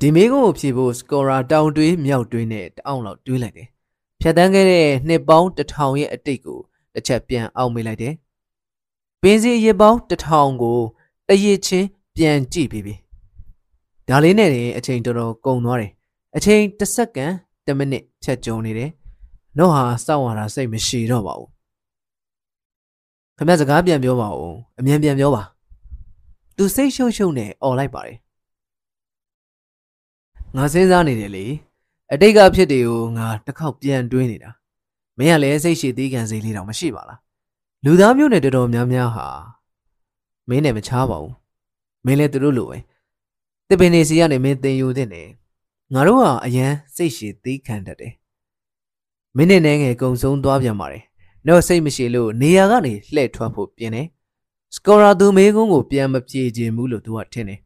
[0.00, 3.68] ဒီမေးခွန်းကိုဖြေဖို့စကောရာတောင်တွေးမြောက်တွေးနဲ့တအောင်လောက်တွေးလိုက်တယ်
[4.20, 6.60] ဖြတ်တန်းခဲ့တဲ့နှစ်ပေါင်းတစ်ထောင်ရဲ့အတိတ်ကို
[6.94, 8.14] တစ်ချက်ပြန်အောင်မေးလိုက်တယ်
[9.22, 10.80] ပင်စီရစ်ပေါင်းတစ်ထောင်ကို
[11.28, 12.94] တရစ်ချင်းပြန်ကြည့်ပြီးပြီ
[14.08, 15.90] ဒါလေးနဲ့တင်အချိန်တော်တော်ကုန်သွားတယ်
[16.36, 17.34] အချိန်တစ်စက္ကန့်
[17.66, 18.90] တစ်မိနစ်ဖြတ်ကြုံနေတယ်
[19.58, 21.48] နော့ဟာစောင့်ရတာစိတ်မရှိတော့ပါဘူး
[23.38, 25.42] ခမစကားပြန်ပြောပါဦးအမြန်ပြန်ပြောပါ
[26.56, 28.18] သူစိတ်ရှုပ်ရှုပ်နဲ့អော်လိုက်ပါတယ်
[30.56, 31.46] ငါစဉ်းစားနေတယ်လေ
[32.12, 34.50] အတိတ်ကဖြစ်တွေကိုငါတစ်ခေါက်ပြန်တွေးနေတာ
[35.18, 37.18] မင်းကလည်းစိတ်ရှိသေးကန်စိလေးတော့မရှိပါလား
[37.84, 39.26] လူသားမျိုးနဲ့တော်တော်များများဟာ
[40.48, 41.34] မင်းနဲ့မချားပါဘူး
[42.04, 42.78] မင်းလည်းသူတို့လိုပဲ
[43.68, 45.22] တစ်ပင်နေစီကနေမင်းတင်ယူတဲ့နေ
[45.94, 48.12] ငါတို့ဟာအရန်စိတ်ရှိသေးခံတတ်တယ်
[49.36, 51.04] မင်းနဲ့ငယ်ကုံဆုံးသွားပြန်ပါတယ်
[51.48, 54.06] တော့စိတ်မရှိလို့နေရာကနေလှည့်ထွက်ဖို့ပြင်တယ်
[54.74, 57.60] စကောရာသူမေးကုန်းကိုပြန်မပြေခြင်းဘူးလို့သူကထင်တယ်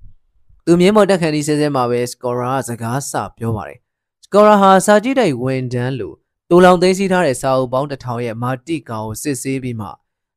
[0.64, 3.78] သူမြင်းမော်တက်ခန်ဒီဆဲဆဲမှာပဲစကောရာကစကားစပြောပါတယ်
[4.24, 6.16] စကောရာဟာစာကြည့်တိုက်ဝန်တန်းလို့
[6.50, 9.88] တူလောင်သိမ်းစီးထားတဲ့စာအုပ်ပေါင်းတစ်ထောင်ရဲ့မာတိကောင်ကိုစစ်ဆေးပြီးမှ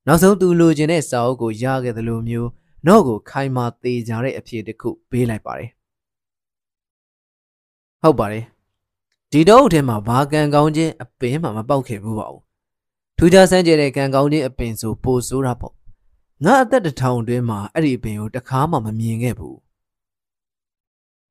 [0.08, 2.50] နောက်ဆုံးသူလိုချင်တဲ့စာအုပ်ကိုရခဲ့တယ်လို့မျိုး
[2.88, 5.70] နော့ကိုခိုင်မာသေးကြတဲ့အဖြစ်တစ်ခုပေးလိုက်ပါတယ်
[8.02, 8.46] ဟုတ်ပါတယ်
[9.32, 12.44] ဒီတော့အထက်မှာဘာကံကောင်းခြင်းအပင်မှမပေါက်ခဲ့ဘူးပါဘူး
[13.18, 15.74] ထူးခြားဆန်းကျဲတဲ့ကံကောင်းခြင်းအပင်ဆိုပိုဆိုးတာပေါ့
[16.46, 19.58] ငါအသက်တစ်ထောင်အတွင်းမှာအဲ့ဒီအပင်ကိုတခါမှမမြင်ခဲ့ဘူး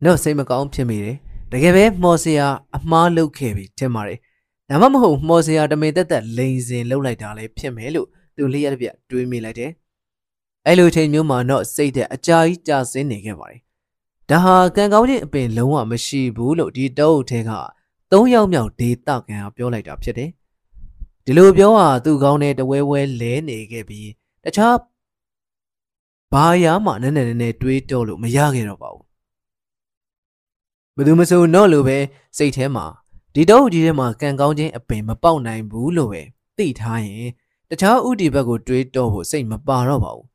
[0.04, 1.16] တော့စိတ်မကောင်းဖြစ်မိတယ်
[1.52, 4.18] တကယ်ပဲမော်စရာအမားလုပ်ခဲ့ပြီထင်ပါတယ်
[4.68, 8.08] ဒါမှမဟုတ်မော်စရာတမေတက်တက်လိန်စင်လှုပ်လိုက်တာလည်းဖြစ်မယ်လို့
[8.40, 9.70] သူလျှက်ပြတွေးမိလိုက်တယ်
[10.66, 13.60] အဲ့လိုချိန်မျိုးမှာတော့စိတ်တဲ့အကြာကြီးကြာဆင်းနေခဲ့ပါတယ်
[14.30, 17.50] ဒါဟာကံကောင်းခြင်းအပင်လုံးဝမရှိဘူးလို့ဒီတောအုပ်ထဲက
[18.12, 20.30] ၃ယောက်မြောက်ဒေတာကန်ကပြောလိုက်တာဖြစ်တယ်
[21.24, 24.08] ဒီလိုပြောဟာသူ့ကောင်းတဲ့တဝဲဝဲလဲနေခဲ့ပြီး
[24.44, 24.76] တခြား
[26.32, 29.04] ဘာရမှနည်းနည်းနည်းနည်းတွေးတော့လို့မရခဲ့တော့ပါဘူး
[30.96, 31.98] ဘယ်သူမဆိုတော့လို့ပဲ
[32.36, 32.86] စိတ်ထဲမှာ
[33.34, 36.22] ဒီတော့ကြီးထဲမှာကံကောင်းခြင်းအပင်မပေါက်နိုင်ဘူးလို့ပဲ
[36.58, 37.28] သိထားရင်
[37.70, 40.26] တခြားဥတီဘက်ကိုတွေးတော့ဖို့စိတ်မပါတော့ပါဘူး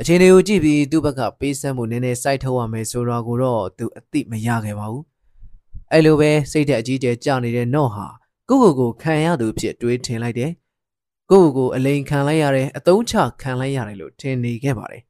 [0.00, 5.04] အချိန်တွေကိုကြည့်ပြီးသူ့ဘက်ကပေးစမ်းမှုနည်းနည်းစိုက်ထုတ်ရမယ်ဆိုတော့ကိုတော့သူအသိမရခဲ့ပါဘူး
[5.92, 8.06] အဲ့လိုပဲစိတ်တဲ့အကြီးကျယ်ကြနေတဲ့နော့ဟာ
[8.48, 10.52] ကိုကိုကိုခံရသူဖြစ်တွေးထင်လိုက်တယ်
[11.30, 15.02] ကိုကိုကိုအလိန်ခံလိုက်ရတယ်အတုံးချခံလိုက်ရတယ်လို့ထင်နေခဲ့ပါတယ်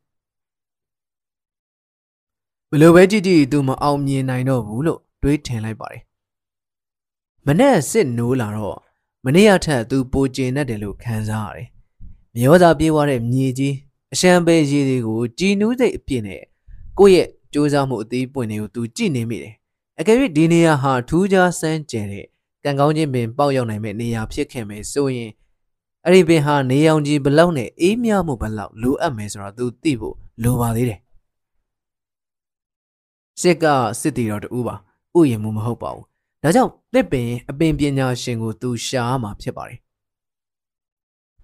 [2.70, 6.02] ဘလို့ပဲကြည့်ကြည့်သူမအောင်မြင်နိုင်တော့ဘူးလို့တွေးထင်လိုက်ပါတယ်
[7.46, 8.78] မနဲ့စစ်နိုးလာတော့
[9.24, 11.68] မနေ့ကထက်သူပိုကျင်တတ်တယ်လို့ခံစားရတယ်
[12.36, 13.74] မျောသာပြေးသွားတဲ့မြေကြီး
[14.12, 16.42] အရှမ်းပဲရည်တွေကိုကြည်နူးစိတ်အပြည့်နဲ့
[16.98, 19.54] ကိုယ့်ရဲ့စူးစမ်းမှုအသေးပွင့်တွေကိုသူကြည့်နေမိတယ်
[20.00, 22.26] အကယ်၍ဒီနေရာဟာထူးခြားဆန်းကျယ်တဲ့
[22.64, 25.30] ကံကောင်းခြင်းပင်ပေါက်ရောက်နိုင်မဲ့နေရာဖြစ်ခဲ့မယ်ဆိုရင်
[26.04, 31.00] အဲ့ဒီပင်ဟာနေရောင်ကြီးဘလောက်နဲ့အေးမြမှုဘလောက်လိုအပ်မယ်ဆိုတော့သူသိဖို့လိုပါသေးတယ်
[33.40, 33.64] စစ်က
[34.00, 34.74] စစ်တီတော်တူပါ
[35.16, 36.06] ဥယျာဉ်မှုမဟုတ်ပါဘူး
[36.42, 39.78] ဒါကြောင့် တစ်ပင်အပင်ပညာရှင်ကိုသူရှားမှာဖြစ်ပါတယ်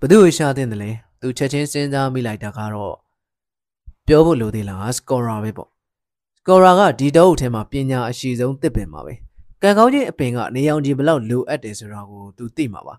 [0.00, 2.96] ဘသူ့ကိုရှားတဲ့လဲသူချက်ချင်းစဉ်းစားမိလိုက်တာကတော့
[4.06, 5.68] ပြောဖို့လိုသေးလားစကောရာပဲပေါ့
[6.38, 9.14] စကောရာကဒီတော့အထဲမှာပညာအရှိဆုံးတစ်ပင်ပါပဲ
[9.62, 12.94] ကံကောင်းခြင်းအပင်ကနေရောင်ကြီးဘလောက်လိုအပ်တယ်ဆိုတာကိုသူသိမှာပါ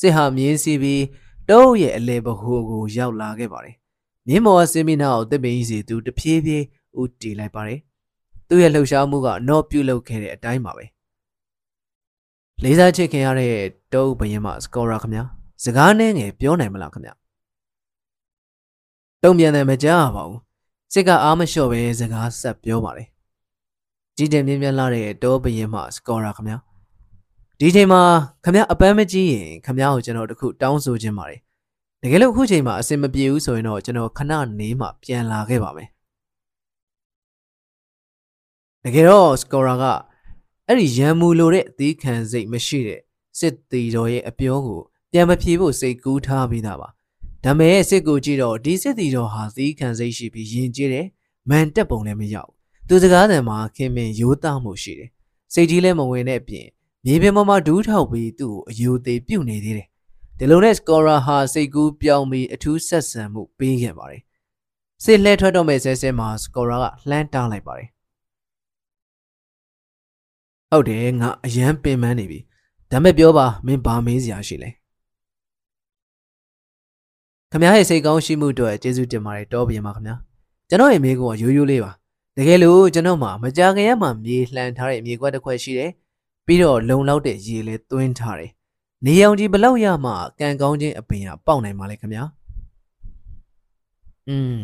[0.00, 1.04] စစ်ဟာမြင်းစီပြီး
[1.48, 3.76] တောအုပ်ရဲ့အလဲဘဟုကိုရောက်လာခဲ့ပါတယ်
[4.26, 6.64] မြင်းမော်ဆင်းပြီးနောက်တစ်ပင်ကြီးစီသူတဖြည်းဖြည်း
[7.00, 7.80] ဦးတည်လိုက်ပါတယ်
[8.48, 10.84] သူ့ရဲ့လှုပ်ရှားမှုကနော့ပြုတ်လုခဲ့တဲ့အတိုင်းပါပဲ
[12.64, 13.52] လေးစားချစ်ခင်ရတဲ့
[13.92, 15.24] တောအုပ်ဘရင်မစကောရာခင်ဗျာ
[15.64, 17.14] စကားနဲ့ငယ်ပြောနိုင်မလားခင်ဗျာ
[19.22, 20.40] တုံ့ပြန်တယ်မကြားပါဘူး
[20.92, 23.08] စစ်ကအားမလျှော့ပဲစကားဆက်ပြောပါတယ်
[24.16, 26.58] ကြီးတယ်မြင်းမြန်းလာတဲ့တောဘရင်မစကောရာခင်ဗျာ
[27.58, 28.02] ဒီချိန်မှာ
[28.44, 31.40] ခမအပန်းမကြီးရင်ခမကိုကျွန်တော်တခုတောင်းဆိုခြင်းပါတယ်
[32.02, 35.88] တကယ်လို့အခုချိန်မှာအဆင်မပြေဘူးဆိုရင်တော့ကျွန်တော်ခဏနေမှပြန်လာခဲ့ပါမယ်
[38.84, 39.84] တကယ်တော့စကောရာက
[40.68, 43.00] အဲ့ဒီရန်မူလိုတဲ့အသီးခံစိတ်မရှိတဲ့
[43.38, 44.80] စစ်တီတော်ရဲ့အပြောကို
[45.12, 46.88] ပြန်မဖြေဖို့စိတ်ကူးထားပြီးသားပါ
[47.44, 51.06] ဒါမဲ့စစ်ကိုကြည့်တော့ဒီစစ်တီတော်ဟာသီးခံစိတ်ရှိပြီးယဉ်ကျေးတယ်
[51.50, 52.50] မန်တက်ပုံလည်းမရောက်
[52.88, 55.10] သူစကားတန်မှာခင်မင်ရိုးသားမှုရှိတယ်
[55.54, 56.66] စိတ်ကြီးလည်းမဝင်တဲ့အပြင်
[57.04, 59.88] မြေပြင်ပေါ်မှာဒူးထောက်ပြီးသူ့ကိုအယိုသေးပြုတ်နေသေးတယ်
[60.38, 64.22] ဒီလိုနဲ့စကောရာဟာစိတ်ကူးပြောင်းပြီးအထူးဆက်ဆံမှုပေးခဲ့ပါတယ်
[65.04, 67.88] စစ်လှဲထွက်တော့မဲ့ဆဲဆဲမှာစကောရာကလှမ်းတားလိုက်ပါတယ်
[70.70, 72.38] ဟုတ်တယ်ငါအရန်ပင်ပန်းနေပြီ
[72.90, 74.70] ဒါမဲ့ပြောပါမင်းဘာမေးစရာရှိလဲ
[77.50, 80.08] ခမရဲ့စိတ်ကောင်းရှိမှုအတွက်ကျေးဇူးတင်ပါတယ်တောပြင်ပါခမ
[80.68, 81.92] ကျွန်တော်ရဲ့မိကုန်းကရိုးရိုးလေးပါ
[82.36, 85.90] တကယ်လို့ကျွန်တော်မှမကြခင်ရမှမြေလှန်ထားတဲ့မြေကွက်တစ်ခွက်ရှိတယ်
[86.46, 88.50] ပြီးတော့လုံလောက်တဲ့ရေလည်းသွင်းထားတယ်
[89.04, 92.14] နေရောင်ကြီးဘလောက်ရမှကံကောင်းခြင်းအပင်ရပေါက်နိုင်ပါလေခမ
[94.28, 94.60] อืม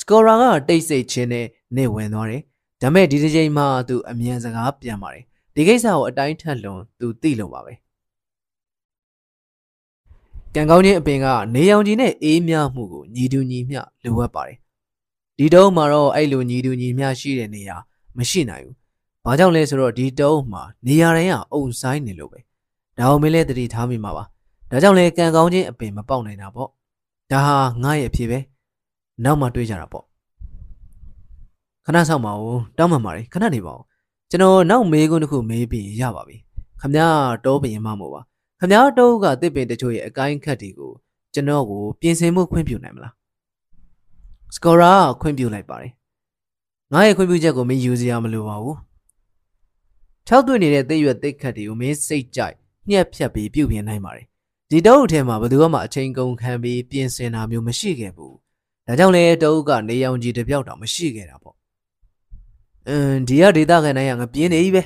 [0.00, 2.42] စကောရာကတိတ်ဆိတ်ချင်းနဲ့နေဝင်သွားတယ်
[2.80, 7.74] ဒါပေမဲ့ဒီတစ်ချိန်မှာသူအမြန်စကားပြန်ပါတယ်ဒီကိစ္စကိုအတိုင်းထက်လွန်သူသိလို့ပါပဲ
[10.54, 14.58] ကံကောင်းခြင်းအပင်ကနေရောင်ကြီးနဲ့အေးမြမှုကိုညီတူညီမျှလိုအပ်ပါတယ်
[15.38, 17.76] ဒီတုံးမှာတော့အဲ့လိုညီတူညီမျှရှိတဲ့နေရာ
[18.16, 18.76] မရှိနိုင်ဘူး
[19.24, 22.40] ဘာကြောင့်လဲဆိုတော့ဒီတုံးမှာနေရာတိုင်းကအုံဆိုင်နေလို့ပဲ
[22.96, 24.24] ဒါအောင်မင်းလည်းတတိထားမိမှာပါ
[24.70, 26.68] ဒါကြောင့်လေကံကောင်းခြင်းအပင်မပေါက်နိုင်တာပေါ့
[27.30, 28.38] ဒါဟာငါ့ရဲ့အဖြစ်ပဲ
[29.24, 30.04] နောက်မှတွေးကြတာပေါ့
[31.86, 33.82] ခဏဆောင်ပါဦးတောင်းမှန်ပါတယ်ခဏနေပါဦး
[34.30, 36.36] ကျွန်တော်နောက်မေးခွန်းတစ်ခုမေးပြီးရပါပြီ
[36.80, 38.20] ခမည်းတောပင်မမို့ပါ
[38.60, 40.92] ခမည်းတောကတစ်ပင်တချို့ရဲ့အကိုင်းခတ်တွေကို
[41.34, 43.14] ကျွန်တော်ကိုပြင်ဆင်မှုခွင့်ပြုနိုင်မလား
[44.54, 45.92] စကောရာခွင့်ပြုလိုက်ပါတယ်
[46.92, 48.78] ငါရဲ့ခွင့်ပြုချက်ကိုမင်းယူစရာမလိုပါဘူး
[50.26, 52.56] ထောက်တွေ့နေတဲ့သိရွက်သိခတ်တွေကိုမင်းစိတ်ကြိုက်
[52.90, 54.26] ညှက်ဖြတ်ပြီးပြုပြင်နိုင်ပါတယ်
[54.70, 58.36] ဒီတောအုပ်ထဲမှာဘယ်သူမှအချိန်ကုန်ခံပြီးပြင်ဆင်တာမျိုးမရှိခဲ့ဘူး
[58.86, 61.56] ဒါကြောင့်လေတောအုပ်ကနေရောင်ကြီးတစ်ပြောက်တောင်မရှိခဲ့တာပေါ့
[62.88, 64.82] အင်းဒီကဒေတာခံတိုင်းကငပြင်းနေပြီပဲ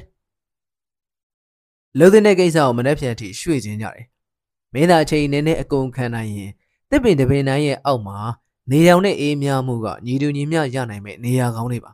[1.98, 4.04] လှုပ်တဲ့ကိစ္စကိုမနှက်ဖြန်ထိရွှေ့ခြင်းကြတယ်
[4.74, 6.50] မင်းသားအချိန်နဲ့နဲ့အကုန်ခံနိုင်ရင်
[6.90, 8.18] တစ်ပင်တစ်ပင်တိုင်းရဲ့အောက်မှာ
[8.70, 11.92] နေရောင်နဲ့အေးများမှုကညီတူညီမျှရနိုင်မဲ့နေရာကောင်းတွေပါ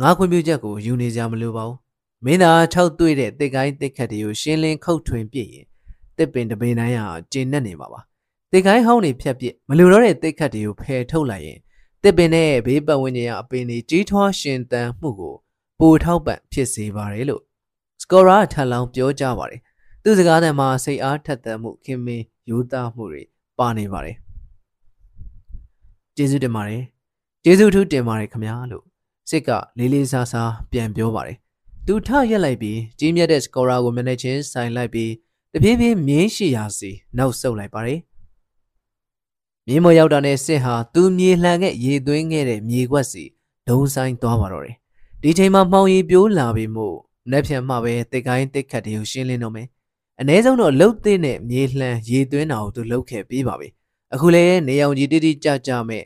[0.00, 1.78] ငါခွင့်ပြုချက်ကိုယူနေကြမလို့ပါဘူး
[2.24, 5.66] မင်းသားထောက်တွေ့တဲ့တစ်ကိုင်းတစ်ခတ်တွေကိုရှင်းလင်းခုတ်ထွင်ပြည့်ရင်
[6.16, 8.00] တစ်ပင်တစ်ပင်တိုင်းဟာကျဉ်နဲ့နေပါပါ
[8.52, 11.58] တစ်ကိုင်းဟောင်းတွေဖြတ်ပြစ်မလိုတော့တဲ့တစ်ခတ်တွေကိုဖယ်ထုတ်လိုက်ရင်
[12.06, 15.34] တစ်ပင်နဲ့ဘေးပတ်ဝန်းကျင်ကအပင်တွေကြီးထွားရှင်သန်မှုကို
[15.80, 17.42] ပိုထောက်ပံ့ဖြစ်စေပါတယ်လို့
[18.02, 19.60] စကောရာထပ်လောင်းပြောကြပါတယ်
[20.02, 23.22] သူစကားသံမှာစိတ်အားထက်သန်မှုခင်မင်းရိုးသားမှုတွေ
[23.58, 24.16] ပါနေပါတယ်
[26.16, 26.82] ကျေးဇူးတင်ပါတယ်
[27.44, 28.84] ကျေးဇူးထူးတင်ပါတယ်ခင်ဗျာလို့
[29.30, 31.36] စစ်ကလေးလေးစားစားပြန်ပြောပါတယ်
[31.86, 35.10] သူထရက်လိုက်ပြီးကြီးမြတ်တဲ့စကောရာကိုမန်ချင်းဆိုင်လိုက်ပြီး
[35.54, 37.98] တပြေးပြေးမြင်းရှိရာစီနောက်ဆုတ်လိုက်ပါတယ်
[39.68, 43.24] မြင်းမရောက်တာနဲ့စစ်ဟာသူမြေလှန်ခဲ့ရေသွင်းခဲ့တဲ့မြေခွက်စီ
[43.68, 44.76] ဒုံဆိုင်သွားပါတော့တယ်
[45.22, 46.96] ဒီချိန်မှာမှောင်ရီပြိုးလာပြီးမို့
[47.30, 49.66] နှက်ဖြန်မှပဲတစ်ကိုင်းတစ်ခတ်တွေကိုရှင်းလင်းတော့မယ်
[50.20, 53.68] အ ਨੇ ဆုံးတော့လှုပ်တဲ့နဲ့မြေလှန်ရေသွင်းတာကိုသူလှုပ်ခဲ့ပြီးပါပြီ
[54.14, 56.02] အခုလည်းနေအောင်ကြီးတိတိကြကြမဲ့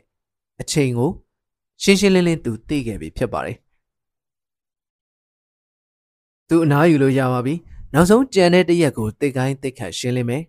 [0.61, 1.09] အချိန်ကို
[1.83, 3.57] ရှင်းရှင်းလင်းလင်းသူသိခဲ့ပြီဖြစ်ပါတယ်
[6.49, 7.55] သူအနားယူလို့ရပါပြီ
[7.93, 10.43] နောက်ဆုံးကြံတဲ့တရက်ကိုတစ်ကိုင်းတစ်ခတ်ရှင်းလင်းမယ်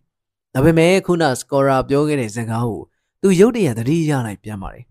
[0.55, 2.83] ဒါပေမဲ့ခုနစကောရာပြောခဲ့တဲ့စကားကို
[3.22, 4.86] သူရုတ်တရက်သတိရလိုက်ပြန်ပါတယ်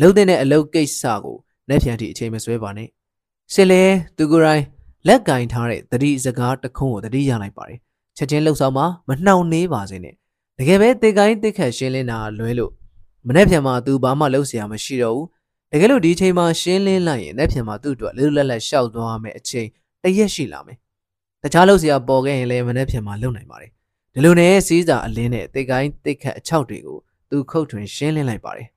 [0.00, 1.36] လှုပ်တဲ့အလုပ်ကိစ္စကို
[1.68, 2.88] လက်ဖြန်တီအချိန်မဆွဲပါနဲ့
[3.54, 3.82] စစ်လဲ
[4.16, 4.62] သူကိုယ်တိုင်
[5.06, 7.78] လက်ကင်ထားတဲ့သတိစကားတခုံးကိုသတိရလိုက်ပါတယ်
[8.16, 10.14] ချက်ချင်းလှုပ်ဆောင်မှာမနှောင့်နှေးပါစေနဲ့
[10.58, 12.72] တကယ်ပဲတစ်ကိုင်းတစ်ခတ်ရှင်းလင်းတာလွဲလို့
[13.26, 15.26] မနေ့ပြန်မှာသူဘာမှလုပ်เสียမရှိတော့ဘူး
[15.72, 19.68] တကယ်လို့ဒီချိန်မှာရှင်းလင်းလိုက်ရင်လက်ပြန်မှာသူ့အတွက်လွတ်လပ်လပ်ရှောက်သွားမယ်အချိန်
[20.02, 20.76] တရက်ရှိလာမယ်
[21.42, 23.70] တခြားလုပ်เสียပေါ်ခဲ့ရင်လည်းမနေ့ပြန်မှာလုပ်နိုင်ပါတယ်
[24.14, 26.98] ဒီလိုနဲ့စီးစာအလင်းနဲ့တစ်ကိုင်းတစ်ခတ်အချောက်တွေကို
[27.31, 28.67] သူခုတ်ထွင်ရှင်းလင်းလိုက်ပါတယ်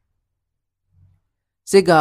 [1.70, 1.92] စစ်က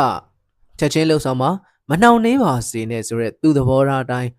[0.80, 1.50] ချက်ချင်းလှုပ်ဆောင်မှာ
[1.90, 4.32] မနှောင်နှေးပါစေနဲ့ဆိုရက်သူ့သဘောထားအတိုင်း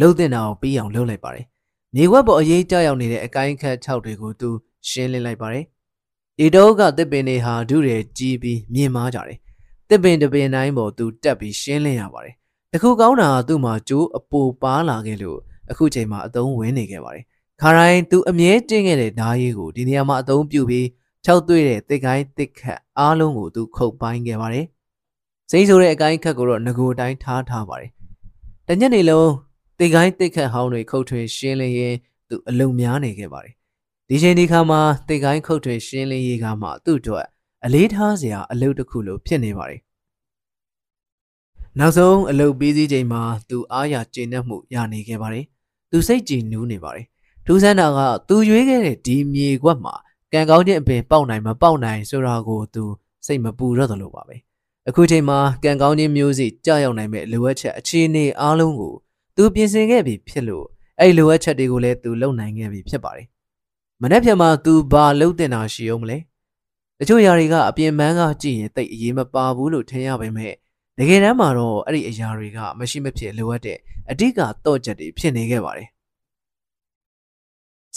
[0.00, 1.46] လှုပ်တဲ့နာကိုပြီးအောင်လုပ်လိုက်ပါတယ်
[1.94, 4.50] မြေခွက်ပေါ်အရေးကြောက်ရောက်နေတဲ့အကိုင်းခတ်၆တွေကိုသူ
[4.88, 5.64] ရှင်းလင်းလိုက်ပါတယ်
[6.38, 9.38] ဒီတော့ကတစ်ပင်တွေဟာဒုတွေကြီးပြီးမြင်မာကြတယ်
[9.88, 12.34] တစ်ပင်တစ်ပင်တိုင်းပေါ်သူတက်ပြီးရှင်းလင်းရပါတယ်
[12.72, 15.38] တခုကောင်းတာကသူ့မှာကြိုးအပူပါလာခဲ့လို့
[15.70, 17.24] အခုချိန်မှာအသုံးဝင်နေခဲ့ပါတယ်
[17.60, 20.86] ခါတိုင်းသူအမြဲတင်းခဲ့တဲ့ဓာရီကိုဒီနေရာမှာအသုံးပြုပြီး
[21.26, 24.66] ၆တွေ့တဲ့တစ်ကိုင်းတစ်ခတ်အားလုံးကိုသူခုတ်ပိုင်းခဲ့ပါတယ်
[25.50, 27.90] စိမ့်ဆိုတဲ့အကိုင်းခတ်ကိုတော့ငကိုတိုင်းထားထားပါတယ်
[28.68, 29.30] တညက်နေလုံး
[29.78, 33.54] တစ်ကိုင်းတစ်ခတ်ဟောင်းတွေခုတ်ထွင်ရှင်းလင်းရင်းသူအလုံများနေခဲ့ပါတယ်
[34.08, 37.26] ဒီချိန်ဒီခါမှာတစ်ကိုင်းခုတ်ထွင်ရှင်းလင်းရေးကမှသူ့အတွက်
[37.64, 39.80] အလေးထားစရာအလုပ်တစ်ခုလိုဖြစ်နေပါတယ်
[41.78, 45.44] နောက်ဆုံးအလုပ်ပြီးစီးချိန်မှာသူအားရကျေနပ်မှုရနေခဲ့ပါတယ်
[45.90, 47.06] သူစိတ်ကြည်နူးနေပါတယ်
[47.46, 49.94] ထူးဆန်းတာကသူရွေးခဲ့တဲ့ဒီမြေကွက်မှာ
[50.32, 52.84] ကံကောင်းခြင်းအပင်ပေါက်နိုင်မပေါက်နိုင်ဆိုတာကိုသူ
[53.26, 54.36] စိတ်မပူတော့သလိုပါပဲ
[54.88, 58.94] အခုချိန်မှာကံကောင်းခြင်းမျိုးစီကြောက်ရောက်နိုင်မဲ့လိုအပ်ချက်အခြေအနေအားလုံးကို
[59.36, 60.66] သူပြင်ဆင်ခဲ့ပြီဖြစ်လို့
[61.00, 63.26] အဲ့လိုအပ်ချက်တွေကိုလည်းသူလုပ်နိုင်ခဲ့ပြီဖြစ်ပါတယ်
[64.02, 66.18] မနေ့ပြန်မှာသူဘာလုပ်တင်တာရှိအောင်မလဲ
[66.98, 70.54] တချို့ຢာတွေကအပြင်ပန်းကကြည့်ရင်တိတ်အရေးမပါဘူးလို့ထင်ရပါမယ်
[70.98, 73.78] တကယ်တမ်းမှာတော့အဲ့ဒီအရာတွေကမရှိမဖြစ်လိုအပ်တဲ့
[74.10, 75.88] အဓိကတော့ချက်တွေဖြစ်နေခဲ့ပါတယ်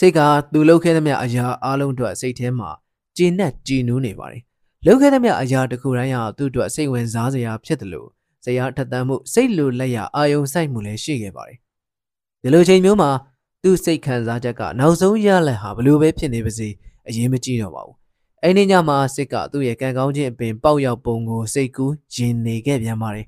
[0.03, 0.19] စိတ်က
[0.53, 2.69] သူလှုပ်ခဲသမျှအရာအလုံးအတွက်စိတ်ထဲမှာ
[3.17, 4.41] ကြည်နက်ကြည်နူးနေပါတယ်
[4.85, 8.09] လှုပ်ခဲသမျှအရာတစ်ခုတိုင်းဟာသူ့အတွက်စိတ်ဝင်စားစရာဖြစ်တယ်လို့
[8.45, 11.57] ဇရာထက်သန်မှုစိတ်လိုလက်ရအာယုံဆိုင်မှုလည်းရှိခဲ့ပါတယ်
[12.41, 13.09] ဒီလိုချိန်မျိုးမှာ
[13.63, 16.69] သူ့စိတ်ခံစားချက်ကနောက်ဆုံးရလက်ဟာဘလို့ပဲဖြစ်နေပါစေ
[17.07, 17.95] အရင်မကြည့်တော့ပါဘူး
[18.43, 23.25] အဲ့ဒီညမှာစစ်ကသူ့ရဲ့ကံကောင်းခြင်းအပင်ပေါက်ရောက်ပုံကိုစိတ်ကူးရင်နေခဲ့ပြန်ပါတယ်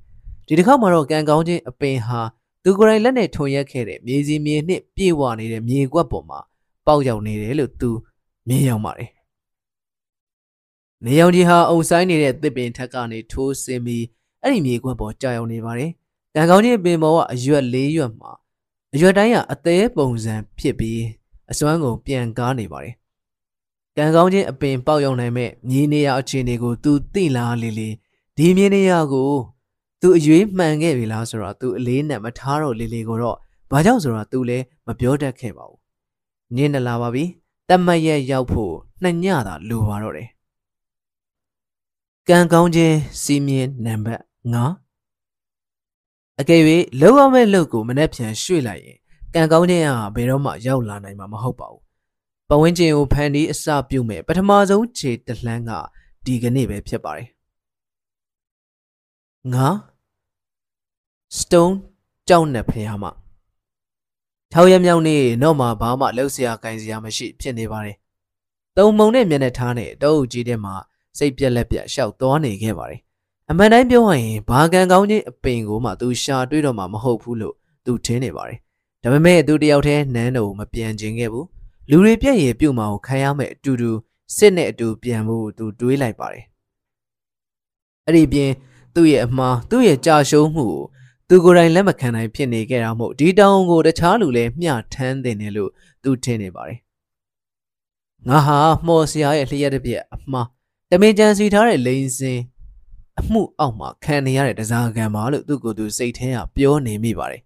[0.47, 2.21] ဒီတစ်ခါမှာတော့ကံကောင်းခြင်းအပင်ဟာ
[2.63, 6.39] သူကိုယ်တိုင်လက်နဲ့ထုံရက်ခဲ့တဲ့မြေစီမြေနှစ်ပြေဝနေတဲ့မြေကွက်ပေါ်မှာ
[6.85, 7.89] ပေါက်ရောက်နေတယ်လို့သူ
[8.47, 9.11] မြင်ရောက်ပါတယ်
[11.05, 14.03] နေရောင်ကြီးဟာအုံဆိုင်နေတဲ့တစ်ပင်ထက်ကနေထိုးဆင်းပြီး
[14.41, 15.91] အဲ့ဒီမြေခွက်ပေါ်ကြာရောက်နေပါတယ်။
[16.35, 18.31] ကံကောင်းချင်းပင်ပေါ်ကအရွက်လေးရွက်မှာ
[18.93, 21.01] အရွက်တိုင်းကအသေးပုံစံဖြစ်ပြီး
[21.51, 22.95] အစွမ်းကုန်ပြန်ကားနေပါတယ်။
[23.97, 27.89] ကံကောင်းချင်းအပင်ပေါက်ရောက်နိုင်မဲ့မြေနေရအခြေအနေကို သူသိလားလေလေ
[28.37, 29.31] ဒီမြေနေရကို
[30.01, 33.37] သူအရွေးမှန်ခဲ့ပြီလားဆိုတော့သူအလေးနဲ့မထားတော့လေလေကိုတော့
[33.71, 35.79] ဘာကြောင့်ဆိုတော့သူလည်းမပြောတတ်ခဲ့ပါဘူး။
[36.55, 37.23] နင်းနလာပါပြီ။
[37.69, 40.29] တတ်မှတ်ရက်ရောက်ဖို့နှစ်ညသာလိုပါတော့တယ်။
[42.29, 44.21] ကံကောင်းခြင်းစီးမြင်နံပါတ်
[44.93, 46.61] 9အကယ်၍
[47.01, 48.97] လောက်ရမယ့်လုပ်ကိုမနှက်ဖြန်ရွှေ့လိုက်ရင်
[49.35, 51.81] ကံကောင်းခြင်းဟာဘယ်တော့မှရောက်လာနိုင်မှာမဟုတ်ပါဘူး။
[52.49, 55.71] ပဝင်းကျင်ကိုဖန်တီးအစပြုမဲ့ပထမဆုံးခြေတလှမ်းက
[56.25, 57.27] ဒီကနေ့ပဲဖြစ်ပါတယ်။
[59.53, 59.67] ငါ
[61.37, 61.75] Stone
[62.27, 63.11] ကြောက်နဲ့ဖះမှာ
[64.55, 67.95] ထောက်ရမြောက်နေတော့မှဘာမှလှုပ်ရှားကိုင်စရာမရှိဖြစ်နေပါတယ်။
[68.77, 70.75] တုံမုံနဲ့မျက်နှာထားနဲ့တောအုပ်ကြီးထဲမှာ
[71.17, 72.99] စိတ်ပြက်လက်ပြက်ရှောက်သွားနေခဲ့ပါတယ်။
[73.49, 78.57] အမှန်တိုင်းပြောရရင်ဘာကံကောင်းခြင်းအပင်ကိုမှသူရှာတွေးတော့မှမဟုတ်ဘူးလို့သူထင်နေပါတယ်။
[79.03, 81.45] ဒါပေမဲ့သူတယောက်တည်းနန်းတော်မပြန်ခြင်းခဲ့ဘူး။
[81.89, 83.91] လူတွေပြက်ရည်ပြုတ်မှကိုခံရမယ်အတူတူ
[84.35, 86.45] စစ်နဲ့အတူပြန်ဖို့သူတွေးလိုက်ပါတယ်။
[88.05, 88.51] အဲ့ဒီပြင်
[88.93, 90.83] သူ့ရဲ့အမှားသူ့ရဲ့ကြာရှုံးမှုကို
[91.29, 95.71] သူကိုယ်တိုင်လက်မခံနိုင်ဖြစ်နေခဲ့တာမို့ဒီတောင်ကိုတခြားလူလည်းမျှထမ်းတင်တယ်လို့
[96.03, 96.79] သူထင်နေပါတယ်
[98.27, 100.47] ငါဟာမော်စရာရဲ့လျှက်တစ်ပြက်အမှား
[100.89, 102.39] တမင်ကြံစီထားတဲ့လိန်စင်
[103.19, 107.41] အမှုအောက်မှာခံနေရတဲ့တစားကံပါလို့သူ့ကိုယ်သူစိတ်ထဲကပြောနေမိပါတယ်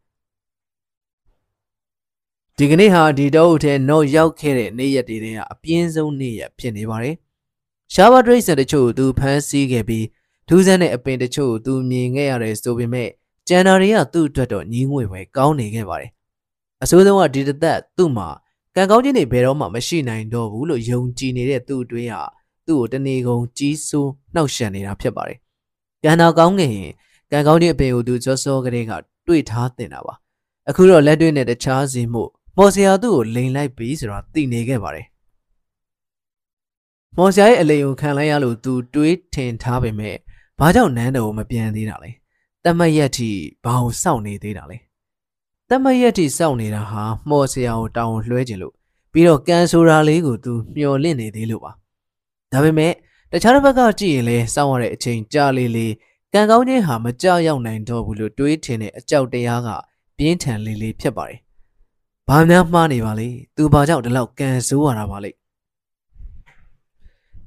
[2.58, 7.16] ဒီကနေ့ဟာဒီတော့အထဲတော့ရောက်ခဲ့တဲ့နေ့ရက်တွေကအပြင်းဆုံးနေ့ရက်ဖြစ်နေပါတယ်
[7.94, 10.06] ရှားဘာဒရိတ်ဆန်တချို့သူဖမ်းဆီးခဲ့ပြီး
[10.48, 13.10] ထူးဆန်းတဲ့အပင်တချို့သူမြင်ခဲ့ရတယ်ဆိုပေမဲ့
[13.48, 16.12] ကျန်တာတွေကသူ့အတွက်တော့ညီးငွေပဲကောင်းနေခဲ့ပါတယ်
[16.84, 18.28] အဆိုးဆုံးကဒီတသက်သူ့မှာ
[18.76, 22.24] ကံကောင်းခြင်းတွေဘယ်တော့မှမရှိနိုင်တော့ဘူးလို့ယုံကြည်နေတဲ့သူ့အတွင်းဟာ
[22.68, 25.38] သူ့ကိုတနေကုန်ကြီးစိုးနှောက်ယှက်နေတာဖြစ်ပါတယ်
[26.04, 26.74] ကံတော်ကောင်းငင်
[27.32, 28.92] ကံကောင်းခြင်းအပင်ကိုသူစောစောကလေးက
[29.28, 30.14] တွေ့ထားတင်တာပါ
[30.70, 32.24] အခုတော့လက်တွေ့နဲ့တခြားစီမှု
[32.58, 35.08] မော်စရာသူ့ကိုလိန်လိုက်ပြီးဆိုတော့သိနေခဲ့ပါတယ်
[37.18, 40.16] မော်စရာရဲ့အလိန်ကိုခံလိုက်ရလို့သူတွေးထင်ထားပေမဲ့
[40.60, 42.12] ဘာကြောင့်နန်းတော်ကိုမပြန်သေးတာလဲ
[42.68, 43.30] တမတ်ရက်ထိ
[43.64, 44.78] ဘာအောင်စောင့်နေသေးတာလဲ
[45.70, 48.74] တမတ်ရက်ထိစောင့်နေတာဟာမော်ဆရာကိုတောင်းလွှဲခြင်းလို့
[49.12, 51.72] ပြီးတော့ကန်ဆိုတာလေးကိုသူမျော်လင့်နေသေးလို့ပါ
[52.52, 52.94] ဒါပေမဲ့
[53.32, 55.94] တခြားတစ်ဘက်ကကြည့်ရင်လဲစောင့်ရတဲ့အချိန်ကြာလေးလေး
[56.34, 59.70] ကံကောင်းခြင်းဟာမကြောက်ရောက်နိုင်တော့ဘူးလို့တွေးထင်တဲ့အကြောက်တရားက
[60.18, 61.40] ပြင်းထန်လေးလေးဖြစ်ပါတယ်
[62.28, 65.32] ဘာများမှားနေပါလဲသူဘာကြောင့်ဒီလောက်ကန်ဆိုးရတာပါလဲ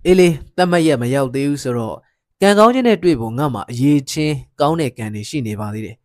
[0.06, 1.96] အေးလေတမတ်ရက်မရောက်သေးဘူးဆိုတော့
[2.42, 5.96] ကံကောင်းခြင်းနဲ့တွေ့ဖို့ငါ့မှာအရေးချင်းကောင်းတဲ့ကံတွေရှိနေပါသေးတယ်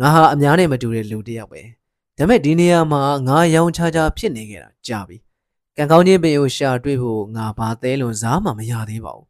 [0.00, 1.60] ငါဟာအများနဲ့မတူတဲ့လူတစ်ယောက်ပဲ
[2.18, 5.16] ဒါပေမဲ့ဒီနေရာမှာငါရောင်ချာချာဖြစ်နေခဲ့တာကြာပြီ
[5.76, 9.26] ကံကောင်းခြင်းပင်ကိုရှာတွေ့ဖို့ငါဘာသဲလွန်စားမှမရသေးပါဘူး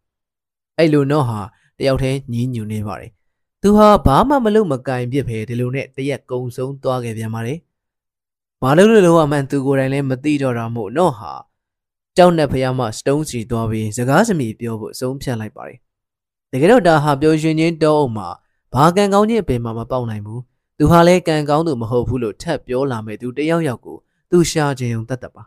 [0.79, 1.41] အဲ့လိုတော့ဟာ
[1.79, 3.11] တယောက်တည်းညင်းညူနေပါတယ်
[3.63, 7.59] သူဟာဘာမှမလုပ်မကင်ပြစ်ပဲဒီလိုနဲ့တရက်ကုံဆုံးသွားခဲ့ပြန်ပါတယ်
[8.63, 11.33] ဘာလို့လဲလို့အမှန်သူကိုယ်တိုင်လည်းမသိတော့တာမို့တော့ဟာ
[12.17, 15.79] ကြောက်နဲ့ဖယားမှစတုံးစီသွားပြီးစကားစမြည်ပြောဖို့အဆုံးဖြတ်လိုက်ပါတယ်
[16.55, 18.29] တကယ်တော့ဒါဟာပျော်ရွှင်ခြင်းတောအုပ်မှာ
[18.73, 20.43] ဘာကံကောင်းခြင်းအပင်မှာမပေါက်နိုင်ဘူး
[20.79, 23.97] သူဟာလည်းကံကောင်းသူမဟုတ်ဘူးလို့ထပ်ပြောလာမဲ့သူတယောက်ယောက်ကို
[24.31, 25.43] သူရှာခြင်းုံတတ်တတ်ပါ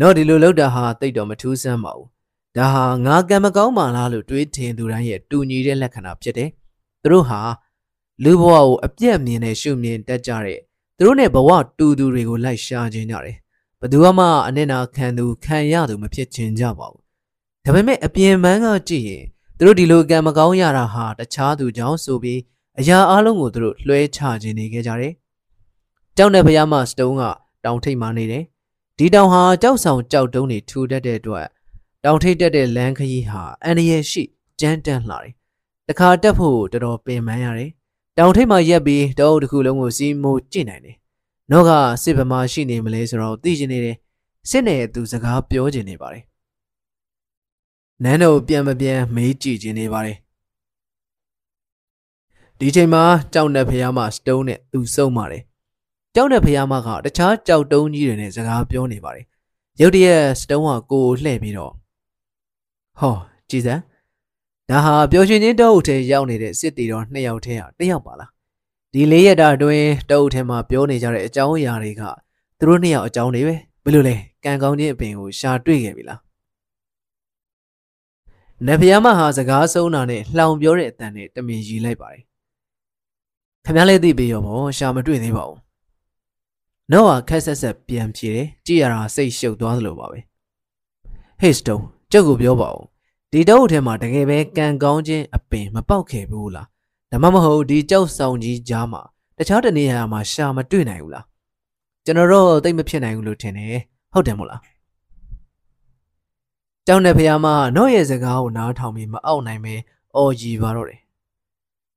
[0.00, 2.08] တော့ဒီလိုလောက်တာဟာတိတ်တော့မထူးဆန်းပါဘူး
[2.56, 6.50] ဒါဟာငါကံမကောင်းပါလားလို့တွေးထင်သူတိုင်းရဲ့တူညီတဲ့လက္ခဏာဖြစ်တယ်
[7.02, 7.40] သူတို့ဟာ
[8.24, 10.60] လူဘဝကိုအပြက်မြင်နဲ့ရှုမြင်တတ်ကြတဲ့
[10.96, 13.36] သူတို့နဲ့ဘဝတူသူတွေကိုလိုက်ရှာခြင်းကြတယ်
[13.80, 17.02] ဘယ်သူမှအနစ်နာခံသူခံရသူမဖြစ်ခြင်းကြပါဘူး
[17.64, 19.33] ဒါပေမဲ့အပြင်ပန်းကကြည့်ရင်သူ
[19.64, 22.40] တို့ဒီလိုကံမကောင်းရတာဟာတခြားသူကြောင့်ဆိုပြီး
[22.80, 25.12] အရာအလုံးကိုသူတို့လွှဲချခြင်းနေခဲ့ကြတယ်။
[26.16, 27.22] ကြောက်တဲ့ဘုရားမစတုံးက
[27.64, 28.44] တောင်ထိပ်မှာနေတယ်။
[28.98, 31.46] ဒီတောင်ဟာကြောက်ဆောင်ကြောက်တုံးတွေထူတတ်တဲ့အတွက်
[32.04, 34.22] တောင်ထိပ်တက်တဲ့လမ်းခရီးဟာအန္တရာယ်ရှိ
[34.60, 35.32] ကြမ်းတမ်းလှတယ်။
[35.88, 37.70] တခါတက်ဖို့တော်တော်ပင်ပန်းရတယ်။
[38.18, 40.96] တောင်ထိပ်မှာရက်ပြီးတောအုပ်တစ်ခုလုံးကိုစီးမိုးကြည့်နိုင်တယ်။
[41.50, 41.70] နောက်က
[42.02, 43.96] စစ်ဗမာရှိနေမလဲဆိုတော့သိချင်နေတယ်။
[44.50, 46.24] စစ်နဲ့သူစကားပြောချင်နေပါတယ်
[48.02, 50.16] နန်းတော်ပြန်မပြန်မေးကြည့်ခြင်းနေပါတယ်
[52.58, 55.42] ဒီချိန်မှာကြောက်တဲ့ဖះမစတုံးနဲ့သူစုံပါတယ်
[56.14, 59.24] ကြောက်တဲ့ဖះမကတခြားကြောက်တုံးကြီးတွေနဲ့စကားပြောနေပါတယ်
[59.80, 61.72] ရုတ်တရက်စတုံးကကိုလှည့်ပြီးတော့
[62.98, 63.14] ဟော
[63.50, 63.74] ကြည်စံ
[64.70, 68.30] ဒါဟာပျော်ရွှင်ခြင်းတောအုပ်ထဲရောက်နေတဲ့စစ်တီတော်နှစ်ယောက်ထဲဟာတစ်ယောက်ပါလား
[68.92, 72.02] ဒီလေးရက်တာအတွင်းတောအုပ်ထဲမှာပြောနေကြတဲ့အကြောင်းအရာတွေက
[72.58, 74.14] သူတို့နှစ်ယောက်အကြောင်းတွေပဲဘယ်လိုလဲ
[74.44, 76.20] ကံကောင်းခြင်းအပင်ကိုရှာတွေ့ခဲ့ပြီလား
[78.66, 82.22] နဖျားမဟာစကားဆုံးတာနဲ့လှောင်ပြောတဲ့အတန်နဲ့တမင်ရီလိုက်ပါတယ်။
[83.64, 85.58] ခင်ဗျားလည်းသိပြီရောဗောရှာမတွေ့သေးပါဘူး။
[86.92, 90.18] နော့ဟာခက်ဆက်ဆက်ပြန်ပြေတယ်ကြည့်ရတာစိတ်ရှုပ်သွားသလိုပါပဲ။
[91.40, 91.78] ဟေ့စတုံ
[92.12, 92.82] ကျုပ်ကိုပြောပါဦး
[93.32, 96.66] ဒီတောအုပ်ထဲမှာတကယ်ပဲကံကောင်းခြင်းအပင်မပေါက်ခဲ့ဘူးလား
[97.10, 99.02] ဒါမှမဟုတ်ဒီကြောက်ဆောင်ကြီးကြားမှာ
[99.38, 101.24] တခြားတနေရာမှာရှာမတွေ့နိုင်ဘူးလား
[102.04, 103.80] ကျွန်တော်တော့သိမဖြစ်နိုင်ဘူးလို့ထင်တယ်
[104.12, 104.60] ဟုတ်တယ်မို့လား
[106.86, 109.74] ကျောင်းတဲ့ဖះမနော့ရဲ့စကားကိုနားထောင်ပြီးမအောက်နိုင်ပဲ
[110.16, 111.00] အော်ကြီးပါတော့တယ်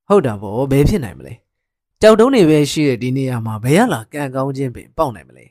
[0.08, 1.34] ဟုတ်တာဗောဘယ်ဖြစ်နိုင်မလဲ
[2.00, 5.46] ကြောက်တုံးတွေပဲရှိတဲ့ဒီနေရာမှာဘယ်ရလာကံကောင်းခြင်းပင်ပေါက်နိုင်မလဲ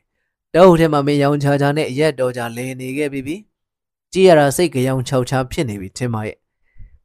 [0.53, 3.35] တောအုပ်ထဲမှာမင်းရောင်ချာချာနဲ့ရက်တော်ချာလဲနေခဲ့ပြီပြီ
[4.13, 6.37] ကြည့်ရတာစိတ်ကြောင်ခြောက်ချာဖြစ်နေပြီထင်ပါရဲ့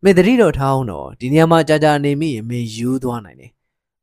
[0.03, 3.51] မင်းတတိတော်ထားအောင်တော့ဒီနေရာမှာကြာကြာနေမိရင်မင်းယူသွားနိုင်တယ်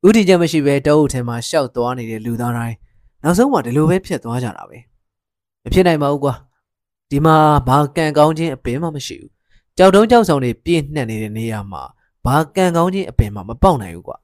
[0.07, 2.75] ဥတီချက်မရှိပဲတောအုပ်ထဲမှာရှောက်သွားနေတဲ့လူသားတိုင်း
[3.23, 4.77] နောက်ဆုံးမှဒီလိုပဲဖြစ်သွားကြတာပဲ
[5.63, 6.33] မဖြစ်နိုင်ပါဘူးကွာ
[7.09, 7.35] ဒီမှာ
[7.67, 9.31] ဘာကံကောင်းခြင်းအပင်မှမရှိဘူး
[9.77, 11.83] ကြောက်တုံးကြောက်ဆောင်တွေပြည့်နှက်နေတဲ့နေရာမှာ
[12.25, 14.17] ဘာကံကောင်းခြင်းအပင်မှမပေါက်နိုင်ဘူးကွာ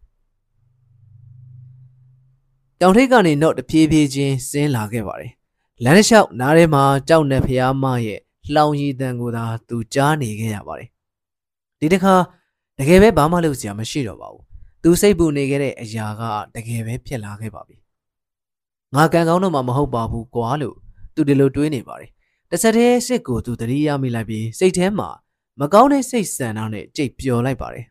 [2.81, 5.31] တောင်ထိပ်ကနေတော့တဖြည်းဖြည်းချင်းဆင်းလာခဲ့ပါတယ်
[5.83, 8.19] လမ်းတစ်လျှောက်နားထဲမှာကြောက်နေဖျားမရဲ့
[8.53, 10.89] လှောင်ရည်တန်ကိုသာသူကြားနေခဲ့ရပါတယ်
[11.79, 12.15] ဒီတစ်ခါ
[12.77, 14.43] တကယ်ပဲဘာမှလုပ်စရာမရှိတော့ပါဘူး
[14.83, 16.21] သူစိတ်ပူနေခဲ့တဲ့အရာက
[16.55, 17.77] တကယ်ပဲဖြစ်လာခဲ့ပါပြီ
[18.95, 20.75] ငါကံကောင်းတော့မှမဟုတ်ပါဘူးကွာလို့
[21.15, 22.09] သူဒီလိုတွေးနေပါတယ်
[22.55, 25.09] တစ်ဆက်တည်းစစ်ကိုသူတတိယမိလိုက်ပြီးစိတ်ထဲမှာ
[25.59, 27.85] မကောင်းတဲ့စိတ်ဆန္ဒနဲ့ကြိတ်ပျော်လိုက်ပါတယ်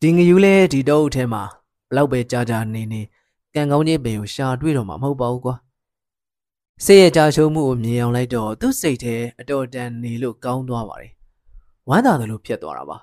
[0.00, 1.42] ဒီငယူလဲဒီတော့အထဲမှာ
[1.88, 3.02] ဘလောက်ပဲကြာကြာနေနေ
[3.54, 5.54] ကံကောင်းခြင်းပင်ကိုရှာတွေ့တော့မှာမဟုတ်ပါဘူးကွာ
[6.84, 11.12] စိတ်ရဲ့ကြာရှုံးမှုကိုမြင်အောင်လိုက်တော့သူ့စိတ်ထဲအတော်တန်နေလို့ကောင်းသွားပါတယ်
[11.88, 12.96] ဝမ်းသာတယ်လို့ဖြစ်သွားတာပါ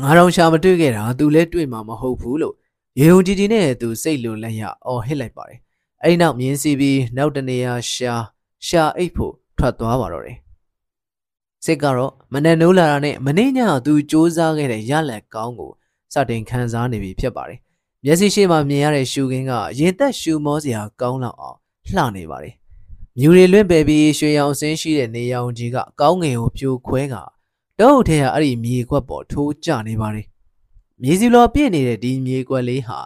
[0.00, 2.54] ငါတော့ရှာမတွေ့ခဲ့တာသူလည်းတွေ့မှာမဟုတ်ဘူးလို့
[3.00, 5.58] ရေုံကြည်ကြည်နဲ့သူစိတ်လိုလက်ရအော်ဟစ်လိုက်ပါတယ်
[6.02, 8.14] အဲ့ဒီနောက်မြင်းစီပြီးနောက်တနေရာရှာ
[8.66, 10.38] ရှာအိတ်ဖို့ထွက်သွားပါတော့တယ်
[11.64, 15.72] စစ်ကတော့မနဲ့နိုးလာတာနဲ့မနေ့ညသူစူးစမ်းခဲ့တဲ့ရလက်ကောင်းကို
[16.12, 17.60] စတင်ခံစားနေပြီဖြစ်ပါတယ်
[18.04, 22.54] မျက်စိရှိမှမြင်ရတဲ့ရှူခင်းကရင်သက်ရှူမောစရာကောင်းလောက်အောင်လှနေပါတယ်
[23.18, 27.14] မြူတွေလွင့်ပယ်ပြီးရွှေရောင်စင်းရှိတဲ့နေရောင်ကြီးကကောင်းငယ်ကိုပြိုခွဲက
[27.80, 30.26] တောအုပ်ထဲကအဲ့ဒီမြေကွက်ပေါ်ထိုးကျနေပါတယ်
[31.02, 33.00] မြေစီလောပြည့်နေတဲ့ဒီမြေကွက်လေးဟာ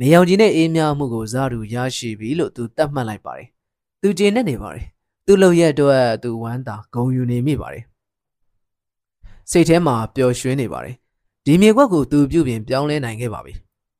[0.00, 3.48] နေရောင်ကြီးနဲ့အေးမြမှုကိုဇာတူရရှိပြီလို့သူတတ်မှတ်လိုက်ပါတယ်
[4.02, 4.84] သူကျေနပ်နေပါတယ်
[5.26, 7.84] သူ့လုံရဲ့အတွက်သူဝမ်းသာဂုဏ်ယူနေမိပါတယ်
[9.50, 10.94] စိတ်ထဲမှာပျော်ရွှင်နေပါတယ်
[11.44, 13.54] ဒီမြေကွက်ကိုသူပြုပြင်ပြောင်းလဲနိုင်ခဲ့ပါပြီ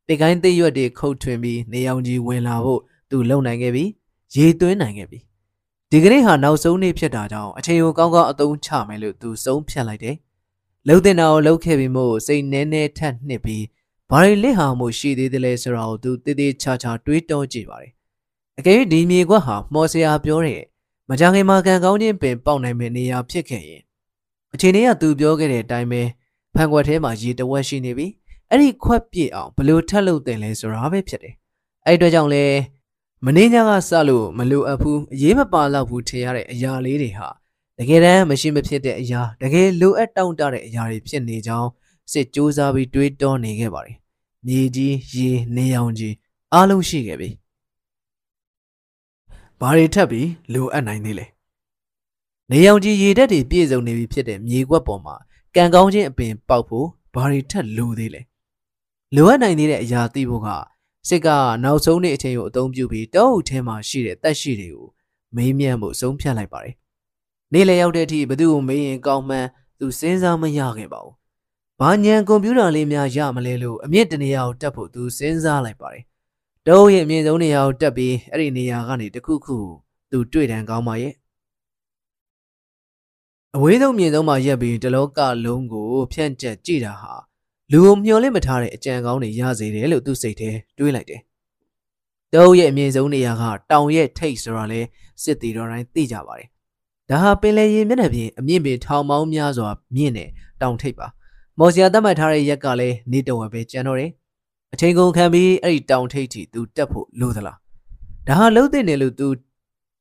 [0.06, 2.80] တိတ်ကိုင်းသိရွက်တွေခုတ်ထွင်ပြီးနေရောင်ကြီးဝင်လာဖို့
[3.10, 3.84] သူလုံနိုင်ခဲ့ပြီ
[4.36, 5.18] ရေသွင်းနိုင်ခဲ့ပြီ
[5.90, 10.16] ဒီကနေ့ဟာနောက်ဆုံးနေ့ဖြစ်တာကြောင့်အချိန်ကိုကောင်းကောင်းအသုံးချမယ်လို့သူဆုံးဖြတ်လိုက်တယ်
[10.86, 13.64] လှုပ်တင်တာကိုလှုပ်ခဲ့ပြီးမို့စိတ်နဲနဲထက်နှစ်ပြီး
[14.10, 17.92] ဘာရီလက်ဟာမှုရှိသေးတယ်လဲဆိုတာကိုသူတည်တည်ချာချာတွေးတောကြည့်ပါတယ်
[18.60, 20.60] အကယ်၍ဒီမြေကွက်ဟာမော်စရာပြောတဲ့
[21.08, 23.82] မကြခင်မှာကံကောင်းခြင်းပင်ပေါက်နိုင်မယ့်နေရာဖြစ်ခဲ့ရင်
[24.54, 26.02] အချိန်လေးကသူပြောခဲ့တဲ့အတိုင်းပဲ
[26.54, 28.06] ဖန်ခွက်ထဲမှာရေတဝက်ရှိနေပြီ
[28.48, 31.34] အဲ့ဒီခွက်ပြည့်အောင်ဘလို့ထက်လို့တင်လဲဆိုတာပဲဖြစ်တယ်
[31.86, 32.44] အဲ့အတွက်ကြောင့်လဲ
[33.24, 37.28] မင်းညကစလို့မလိုအပ်ဘူးအရေးမပါတော့ဘူးထင်ရတဲ့အရာလေးတွေဟာ
[37.78, 41.68] တကယ်တမ်းမရှိမဖြစ်တဲ့အရာတကယ်လိုအပ်တောင့်တတဲ့အရာတွေဖြစ်နေကြောင်း
[42.12, 43.96] စစ်စူးစမ်းပြီးတွေးတောနေခဲ့ပါတယ်
[44.46, 46.14] မြေကြီးရေနေရောင်ကြီး
[46.52, 47.30] အားလုံးရှိခဲ့ပြီ
[49.60, 51.26] ဘာတွေထပ်ပြီးလိုအပ်နိုင်သေးလဲ
[52.50, 55.14] နေရောင်ကြီးရေတက်တွေပြည့်စုံနေပြီဖြစ်တဲ့မြေကွက်ပေါ်မှာ
[55.56, 58.22] ကံကောင်းခြင်းအပင်ပေါက်ဖို့ဘာတွေထပ်လိုသေးလဲ
[59.16, 60.48] လိုအပ်နိုင်သေးတဲ့အရာသိဖို့က
[61.08, 61.28] စစ်က
[61.64, 64.88] နောက်ဆုံးနေ့အချိန်ကိုအသုံးပြုပြီးတောအုပ်ထဲမှာရှိတဲ့တက်ရှိတွေကို
[65.36, 66.74] မေးမြန်းဖို့ဆုံးဖြတ်လိုက်ပါတယ်
[67.52, 69.48] နေ့လည်ရောက်တဲ့အထိဘသူ့ကိုမေးရင်ကောင်းမှန်း
[69.78, 71.14] သူစဉ်းစားမရခဲ့ပါဘူး
[71.80, 76.04] ဘာညံကွန်ပျူတာလေးများရမလဲလို့အမြင့်တနေရာကိုတက်ဖို့သူစဉ်းစားလိုက်ပါတယ်
[76.72, 79.56] တောရဲ့အမြင့်ဆုံးနေရာကိုတက်ပြီးအဲ့ဒီနေရာကနေတခုခု
[80.10, 81.14] သူတွေ့တန်ကောင်းပါရဲ့
[83.56, 87.14] အဝေးဆုံးမြင်ဆုံးမှာရက်ပြီးတလောကလုံးကိုဖြန့်ကျက်ကြည့်တာဟာ
[87.72, 91.20] လူကိုမျှော်လင့်မထားတဲ့အကြံကောင်းတွေရစေတယ်လို့သူစိတ်ထဲတွေးလိုက်တယ်။
[92.34, 94.80] တောရဲ့အမြင့်ဆုံးနေရာကတောင်ရဲ့ထိတ်ဆိုတာလဲ
[95.22, 96.48] စစ်တီတော်တိုင်းသိကြပါတယ်။
[97.10, 100.28] ဒါဟာပင်လယ်ရေမျက်နှာပြင်အမြင့်ပင်ထောင်ပေါင်းများစွာမြင့်တဲ့
[100.60, 101.06] တောင်ထိပ်ပါ။
[101.58, 104.10] မော်စီယာသတ်မှတ်ထားတဲ့ရက်ကလည်းနေတဝက်ပဲကျန်တော့တယ်။
[104.72, 107.56] အချိန်ကုန်ခံပြီးအဲ့ဒီတောင်ထိပ်ထိသူတက်ဖို့လိုသလား။
[108.26, 109.28] ဒါဟာလှုပ်တဲ့နေလို့သူ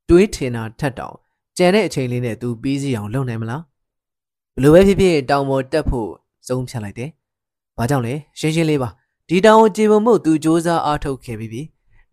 [0.10, 1.16] တွေးထင်တာထက်တောင်
[1.58, 3.62] ကြံတဲ့အချိန်လေးနဲ့သူပြီးစီအောင်လုပ်နိုင်မလား
[4.56, 6.10] ဘလို့ပဲဖြစ်ဖြစ်တောင်ပေါ်တက်ဖို့
[6.48, 7.10] ဆုံးဖြတ်လိုက်တယ်
[7.78, 8.90] ဘာကြောင့်လဲရှင်းရှင်းလေးပါ
[9.30, 11.62] ဒီတောင်ကိုကြည်ပုံမှုသူစ조사အားထုတ်ခဲ့ပြီးပြီ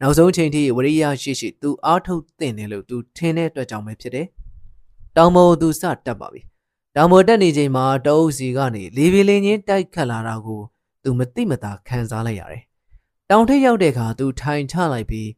[0.01, 4.27] နောက်ဆုံးချိန်ထိဝရိယရှိရှိသူအားထုတ်သင့်တယ်လို့သူထင်တဲ့အတွက်ကြောင့်ပဲဖြစ်တယ်
[5.17, 6.41] တောင်ပေါ်သူစတက်ပါပြီ
[6.97, 10.63] တောင်ပေါ်တက်နေချိန်မှာတအုပ်စီကနေလေပီလင်းချင်းတိုက်ခတ်လာတာကို
[11.07, 12.63] သူမသိမသာခံစားလိုက်ရတယ်
[13.31, 15.29] တောင်ထိပ်ရောက်တဲ့အခါသူထိုင်ချလိုက်ပြီး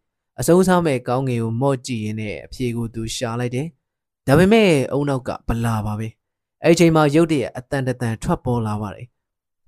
[0.41, 3.67] အစိုးစားမဲ့ကောင်းငယ်ကိုမော့ကြည့်ရင်းနဲ့အဖြေကိုသူရှာလိုက်တယ်
[4.27, 6.09] ဒါပေမဲ့အုံနောက်ကဗလာပါပဲ
[6.65, 9.07] အဲ့ချိန်မှာရုတ်တရက်အတန်တန်ထွက်ပေါ်လာပါတယ်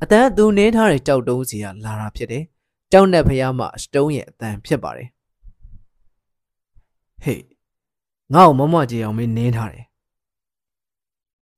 [0.02, 2.44] အတန်သူနင်းထားတဲ့ကြောက်တုံးစီကလာတာဖြစ်တယ်
[2.92, 5.08] ကြောက်နဲ့ဖះမစတုံးရဲ့အတန်ဖြစ်ပါတယ်
[7.22, 7.44] ဟေး
[8.34, 9.84] ငါ့ကိုမမကြေအောင်မင်းနင်းထားတယ်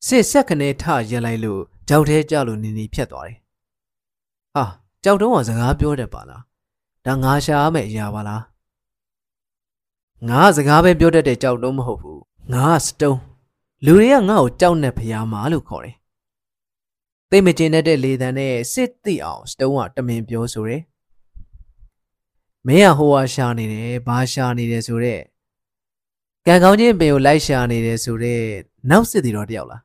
[0.06, 3.41] စစ်ဆက်ခနဲ့ထရက်လိုက်လို့ကြောက်သေးကြလို့နေနေဖြတ်သွားတယ်
[4.54, 4.64] ဟာ
[5.04, 6.42] ကြောက်တုံးကစကားပြောတယ်ပါလား
[7.04, 8.42] ဒါငါရှာရမယ့်အရာပါလား
[10.28, 12.22] ငါစကားပဲပြောတတ်တဲ့ကြောက်တုံးမဟုတ်ဘူး
[12.52, 13.18] ငါစတုံး
[13.84, 15.96] လူတွေကငါ့ကိုကြောက်နေဖျားမာလို့ခေါ်တယ်
[17.30, 20.82] သိမကျင်တဲ့လေတံနဲ့စစ်သိအောင်စတုံးကတမင်ပြောဆိုတယ်
[22.66, 25.22] မင်းကဟိုဟာရှာနေတယ်ဘာရှာနေတယ်ဆိုတော့
[26.46, 28.46] ကံကောင်းချင်းပင်ကိုလိုက်ရှာနေတယ်ဆိုတော့
[28.90, 29.82] နောက်စစ်တီတော့တယောက်လား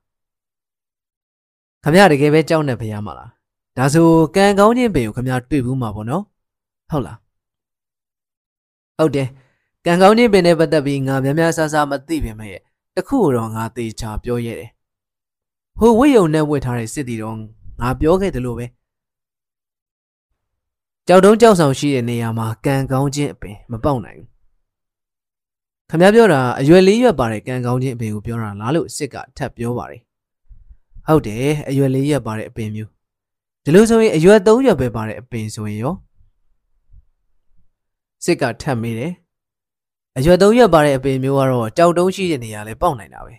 [1.84, 3.37] ခမရတကယ်ပဲကြောက်နေဖျားမှာလား
[3.78, 6.24] ဒါဆိုကံကောင်းချင်းပင်ကိုခမရတွေ့ဘူးမှာပေါ့နော်
[6.90, 7.18] ဟုတ်လား
[8.98, 9.28] ဟုတ်တယ်
[9.86, 12.58] ကံကောင်းချင်းပင်နဲ့ပတ်သက်ပြီးငါများများဆဆမသိပင်မဲ့
[12.96, 14.72] တခုတော့ငါသေချာပြောရဲတယ်
[15.78, 17.36] ဟိုဝိယုံနဲ့ဝတ်ထားတဲ့စစ်တီတော့
[17.82, 18.66] ငါပြောခဲ့တယ်လို့ပဲ
[21.08, 24.28] ကြောက်တုံးကြောက်ဆောင်ရှိတဲ့နေရာမှာကံကောင်းခြင်းအပင်မပေါက်နိုင်ဘူး
[25.90, 30.02] ခမပြောတာအရွယ်လေးရွက်ပါတဲ့ကံကောင်းခြင်းအပင်ကိုပြောတာလားလို့စစ်ကထပ်ပြောပါတယ်
[31.08, 32.97] ဟုတ်တယ်အရွယ်လေးရွက်ပါတဲ့အပင်မျိုး
[33.68, 35.96] ဒီလိုဆိုရင်အရွယ်၃ရွက်ပဲပါတဲ့အပင်ဆိုရင်ရော
[38.24, 39.14] စစ်ကထပ်မိတယ်
[40.18, 43.34] အရွယ်၃ရွက်ပါတဲ့အပင်မျိုးကတော့ကြောက်တုံးရှိတဲ့နေရာလဲပေါက်နိုင်တာပဲ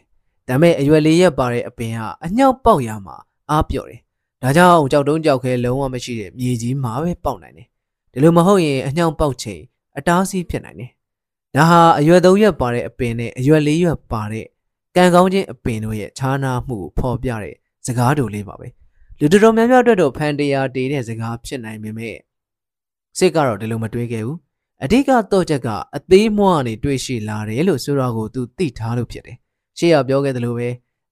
[0.48, 3.16] ဒါပေမဲ့အရွယ်လေးရွက်ပါတဲ့အပင်ကအညောက်ပေါက်ရမှာ
[3.50, 4.00] အားပြော့တယ်
[4.42, 7.66] ဒါကြောင့်ကြောက်တုံးကြောက်ခဲလုံးဝမရှိတဲ့မြေကြီးမှာပဲပေါက်နိုင်တယ်
[8.12, 9.60] ဒီလိုမဟုတ်ရင်အညောင်ပေါက်ချိန်
[9.98, 10.90] အတားဆီးဖြစ်နိုင်တယ်
[11.54, 14.46] ဒါဟာအရွယ်သုံးရွက်ပါတဲ့အပင်နဲ့အရွယ်လေးရွက်ပါတဲ့
[14.96, 17.54] ကံကောင်းခြင်းအပင်တို့ရဲ့ခြားနာမှုကိုဖော်ပြတဲ့
[17.86, 18.68] စကားတူလေးပါပဲ
[19.20, 22.16] လူတော်တော်များများအတွက်တော့ဖန်တရားတေးတဲ့စကားဖြစ်နိုင်ပေမဲ့
[23.18, 24.38] စစ်ကတော့ဒီလိုမတွေးခဲ့ဘူး
[24.84, 29.36] အဓိကတော့ချက်ကအသေးမွှားနေတွေ့ရှိလာတယ်လို့ဆိုတော့ကိုသူသိထားလို့ဖြစ်တယ်
[29.78, 30.68] ရှေ့ကပြောခဲ့သလိုပဲ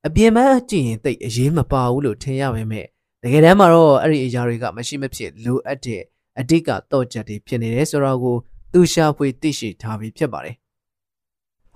[0.06, 2.86] အပြင်ပန်းကြည့်ရင်တိတ်အရေးမပါဘူးလို့ထင်ရပေမဲ့
[3.22, 6.02] တကယ်တမ်းမှာတော့အဲ့ဒီအရာတွေကမရှိမဖြစ်လိုအပ်တဲ့
[6.38, 8.36] အဓိကတော့ချက်တွေဖြစ်နေတယ်ဆိုတော့ကို
[8.72, 10.56] သူရှာဖွေသိရှိထားပြီးဖြစ်ပါတယ်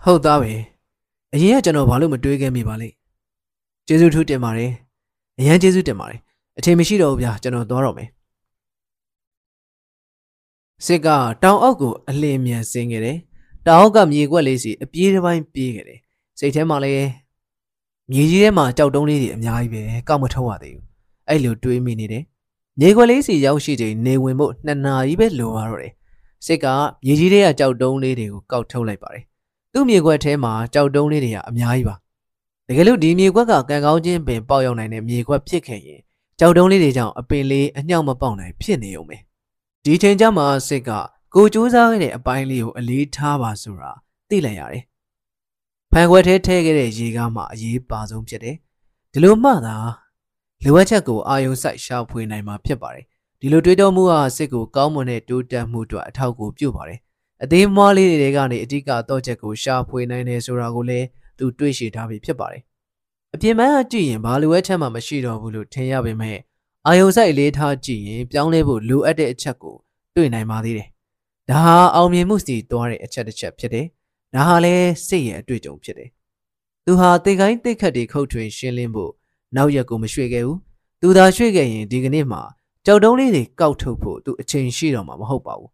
[0.02, 0.52] ဟုတ်သားပဲ
[1.34, 2.94] အရင်ကကျွန်တော်ဘာလို့မတွေးခဲ့မိပါလိမ့်
[3.86, 4.72] ကျေးဇူးထူးတင်ပါတယ်
[5.40, 6.20] အရန်ကျေးဇူးတင်ပါတယ်
[6.58, 8.08] အချိန်မရှိတော့ဘူးဗျာကျွန်တော်သွားတော့မယ်
[10.86, 11.08] စစ်က
[11.42, 13.18] တောင်အောက်ကိုအလင်းမြန်ဆင်းခဲ့တယ်
[13.66, 16.00] တောင်အောက်ကမြေကွက်လေးစီအပြေးတစ်ပိုင်းပြေးခဲ့တယ်
[16.38, 17.08] စိတ်ထဲမှာလည်း
[18.10, 20.84] မြေကြီးထဲမှာကြောက်တုံးလေးတွေအများကြီးပဲကောက်မထုတ်ရသေးဘူး
[21.28, 22.24] အဲ့လိုတွေးမိနေတယ်
[22.80, 25.92] မြေခွက်လေးစီရောက်ရှိချိန်နေဝင်ဖို့နှစ်နာရီပဲလိုပါတော့တယ်
[26.46, 26.66] စစ်က
[27.04, 29.24] မြေကြီးတွေကကြောက်တုံးလေးတွေကိုကောက်ထုတ်လိုက်ပါတယ်
[29.72, 31.94] သူ့မြေခွက်ထဲမှာကြောက်တုံးလေးတွေကအများကြီးပါ
[32.70, 36.00] တကယ်လို့ဒီမြေခွက်ကကံကောင်းခြင်းပင်ပေါက်ရောက်နိုင်တဲ့မြေခွက်ဖြစ်ခဲ့ရင်
[36.38, 39.16] ကြောက်တုံးလေးတွေကြောင့်အပင်လေးအညောက်မပေါက်နိုင်ဖြစ်နေုံပဲ
[39.84, 40.90] ဒီချိန်ကျမှစစ်က
[41.34, 43.92] ကိုစူးစမ်းခဲ့တဲ့အပိုင်းလေးကိုအလေးထားပါဆိုတာ
[44.28, 44.84] သိလိုက်ရတယ်
[45.92, 48.56] ဖန်ခွက်ထဲထည့်ခဲ့တဲ့ရေကားမှအရေးပါဆုံးဖြစ်တယ်
[49.12, 49.76] ဒီလိုမှသာ
[50.64, 53.04] လိုအပ်ချက်ကိုအာယုံစိုက်ရှာဖွေနိုင်မှာဖြစ်ပါတယ်
[53.40, 57.00] ဒီလိုတွေးတောမှုဟာစစ်ကိုကောင်းမွန်တဲ့တိုးတက်မှုအတွက်အထောက်အကူပြုပါတယ်
[57.42, 61.06] အသေးမွားလေးတွေကနေအဓိကတော့ချက်ကိုရှာဖွေနိုင်တယ်ဆိုတာကိုလည်း
[61.40, 62.62] သူတွေးရှိထားပြီးဖြစ်ပါတယ်
[63.34, 66.38] အပြင်ပန်းကကြည့်ရင်ဘာလိုအပ်ချက်မှမရှိတော့ဘူးလို့ထင်ရပေမဲ့
[66.86, 69.76] အာယုံစိုက်လေးထားကြည့်ရင်ပြောင်းလဲဖို့လိုအပ်တဲ့အချက်ကို
[70.14, 70.88] တွေ့နိုင်ပါသေးတယ်
[71.50, 73.86] ဒါဟာအောင်မြင်မှုစီတွားတဲ့အချက်တစ်ချက်ဖြစ်တယ်
[74.34, 76.10] ဒါဟာလည်းစိတ်ရဲ့အတွေ့အကြုံဖြစ်တယ်
[76.84, 79.12] သူဟာတိတ်ကိုင်းတိတ်ခတ်တွေခုတ်ထွင်ရှင်းလင်းဖို့
[79.56, 80.58] နောက်ရက်ကိုမရွှေ့ခဲ့ဘူး
[81.00, 82.38] သူသာရွှေ့ခဲ့ရင်ဒီကနေ့မှ
[82.86, 85.70] ကြောက်တုံးလေးတွေကောက်ထုတ်ဖို့သူအချိန်ရှိတော့မှာမဟုတ်ပါဘူး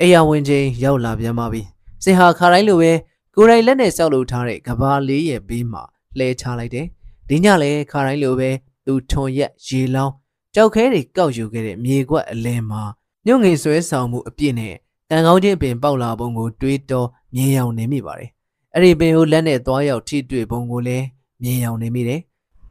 [0.00, 1.62] အိယာဝင်ချင်းရောက်လာပြန်ပါပြီ
[2.04, 2.92] စင်ဟာခါတိုင်းလိုပဲ
[3.40, 5.82] ကိုယ်တိုင်လက်နဲ့စောက်လုပ်ထားတဲ့ကဘာလေးရဲ့ဘေးမှာ
[6.18, 6.86] လှဲချလိုက်တယ်
[7.28, 8.50] ဒီညလည်းခါတိုင်းလိုပဲ
[8.86, 10.14] သူထွန်ရက်ရေလောင်း
[10.54, 12.82] ကြောက်ခဲတွေကောက်ယူခဲ့တဲ့မြေကွက်အလဲမှာ
[13.26, 14.74] ညွန့်ငင်ဆွဲဆောင်မှုအပြည့်နဲ့
[15.10, 18.30] တန်ကောင်းချင်းပင်ပေါက်လာပုံကိုတွေးတောမြင်ရောက်နေမိပါတယ်
[18.74, 21.04] အဲ့ဒီပင်ကိုလက်နဲ့သွားရောက်ထိတွေ့ပုံကိုလည်း
[21.42, 22.20] မြင်ရောက်နေမိတယ်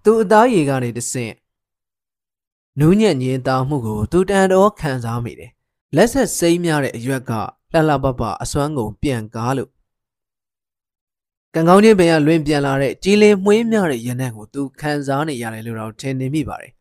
[0.03, 1.34] သူအသားရည်ကနေတဆင့်
[2.80, 5.51] နူးညံ့ညင်းသားမှုကိုသူတန်တော်ခံစားမိတယ်
[5.95, 7.32] လက်ဆက်စိမ့်များတဲ့အရွက်က
[7.74, 9.72] လှလှပပအစွမ်းကုန်ပြန်ကားလို့
[11.58, 16.72] ကံကောင်းခြင်းပင်ကလွင်ပြန်လာတဲ့ကြီးလင်းမှွေးများတဲ့ရနံ့ကိုသူခံစားနေရတယ်လို့တော့ထင်နေမိပါတယ်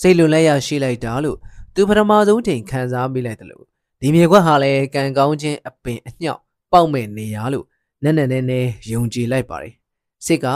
[0.00, 1.38] စိတ်လွန်လက်ရရှိလိုက်တာလို့
[1.74, 3.64] သူပထမဆုံးချိန်ခံစားမိလိုက်တယ်လို့
[4.00, 6.40] ဒီမြေခွက်ဟာလည်းကံကောင်းခြင်းအပင်အညောက်
[6.72, 7.66] ပေါက်မဲ့နေရလို့
[8.02, 8.60] နက်နက်နဲနဲ
[8.92, 9.74] ယုံကြည်လိုက်ပါတယ်
[10.26, 10.46] စစ်က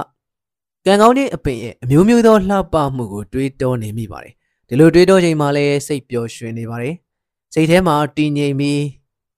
[0.86, 4.34] ကံကောင်းတဲ့အပင်ရဲ့အမျိုးမျိုးသောလှပမှုကိုတွေးတောနေမိပါတယ်
[4.68, 6.94] ဒီလိုတွေးတောချိန်မှာလည်းစိတ်ပျော်ရွှင်နေပါတယ်
[7.54, 8.82] စိတ်ထဲမှာတည်ငြိမ်ပြီး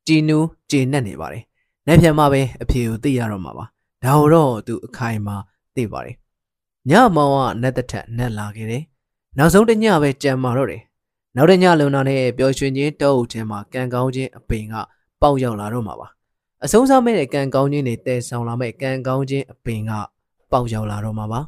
[0.07, 1.43] ကြည်နူးကျေနပ်နေပါတယ်
[1.87, 3.67] နောက်ပြန်မှပဲအဖြေကိုသိရတော့မှာပါ
[4.05, 5.37] ဒါတော့သူအခိုင်မှာ
[5.75, 6.17] သိပါတယ်
[6.91, 8.83] ညမောင်ကနတ်တထက်နတ်လာခဲ့တယ်
[9.39, 10.83] နောက်ဆုံးတညပဲကြံမာတော့တယ်
[11.37, 14.75] နောက်တညလုံနာနဲ့ပျော်ရွှင်ခြင်းတောအုပ်ထဲမှာကံကောင်းခြင်းအပင်က
[15.23, 16.09] ပေါက်ရောက်လာတော့မှာပါ
[16.65, 19.93] အဆုံးစားမဲ့ကံကောင်းခြင်းတွေတည်ဆောင်လာမဲ့ကံကောင်းခြင်းအပင်က
[20.53, 21.41] ပေါက်ရောက်လာတော့မှာပါ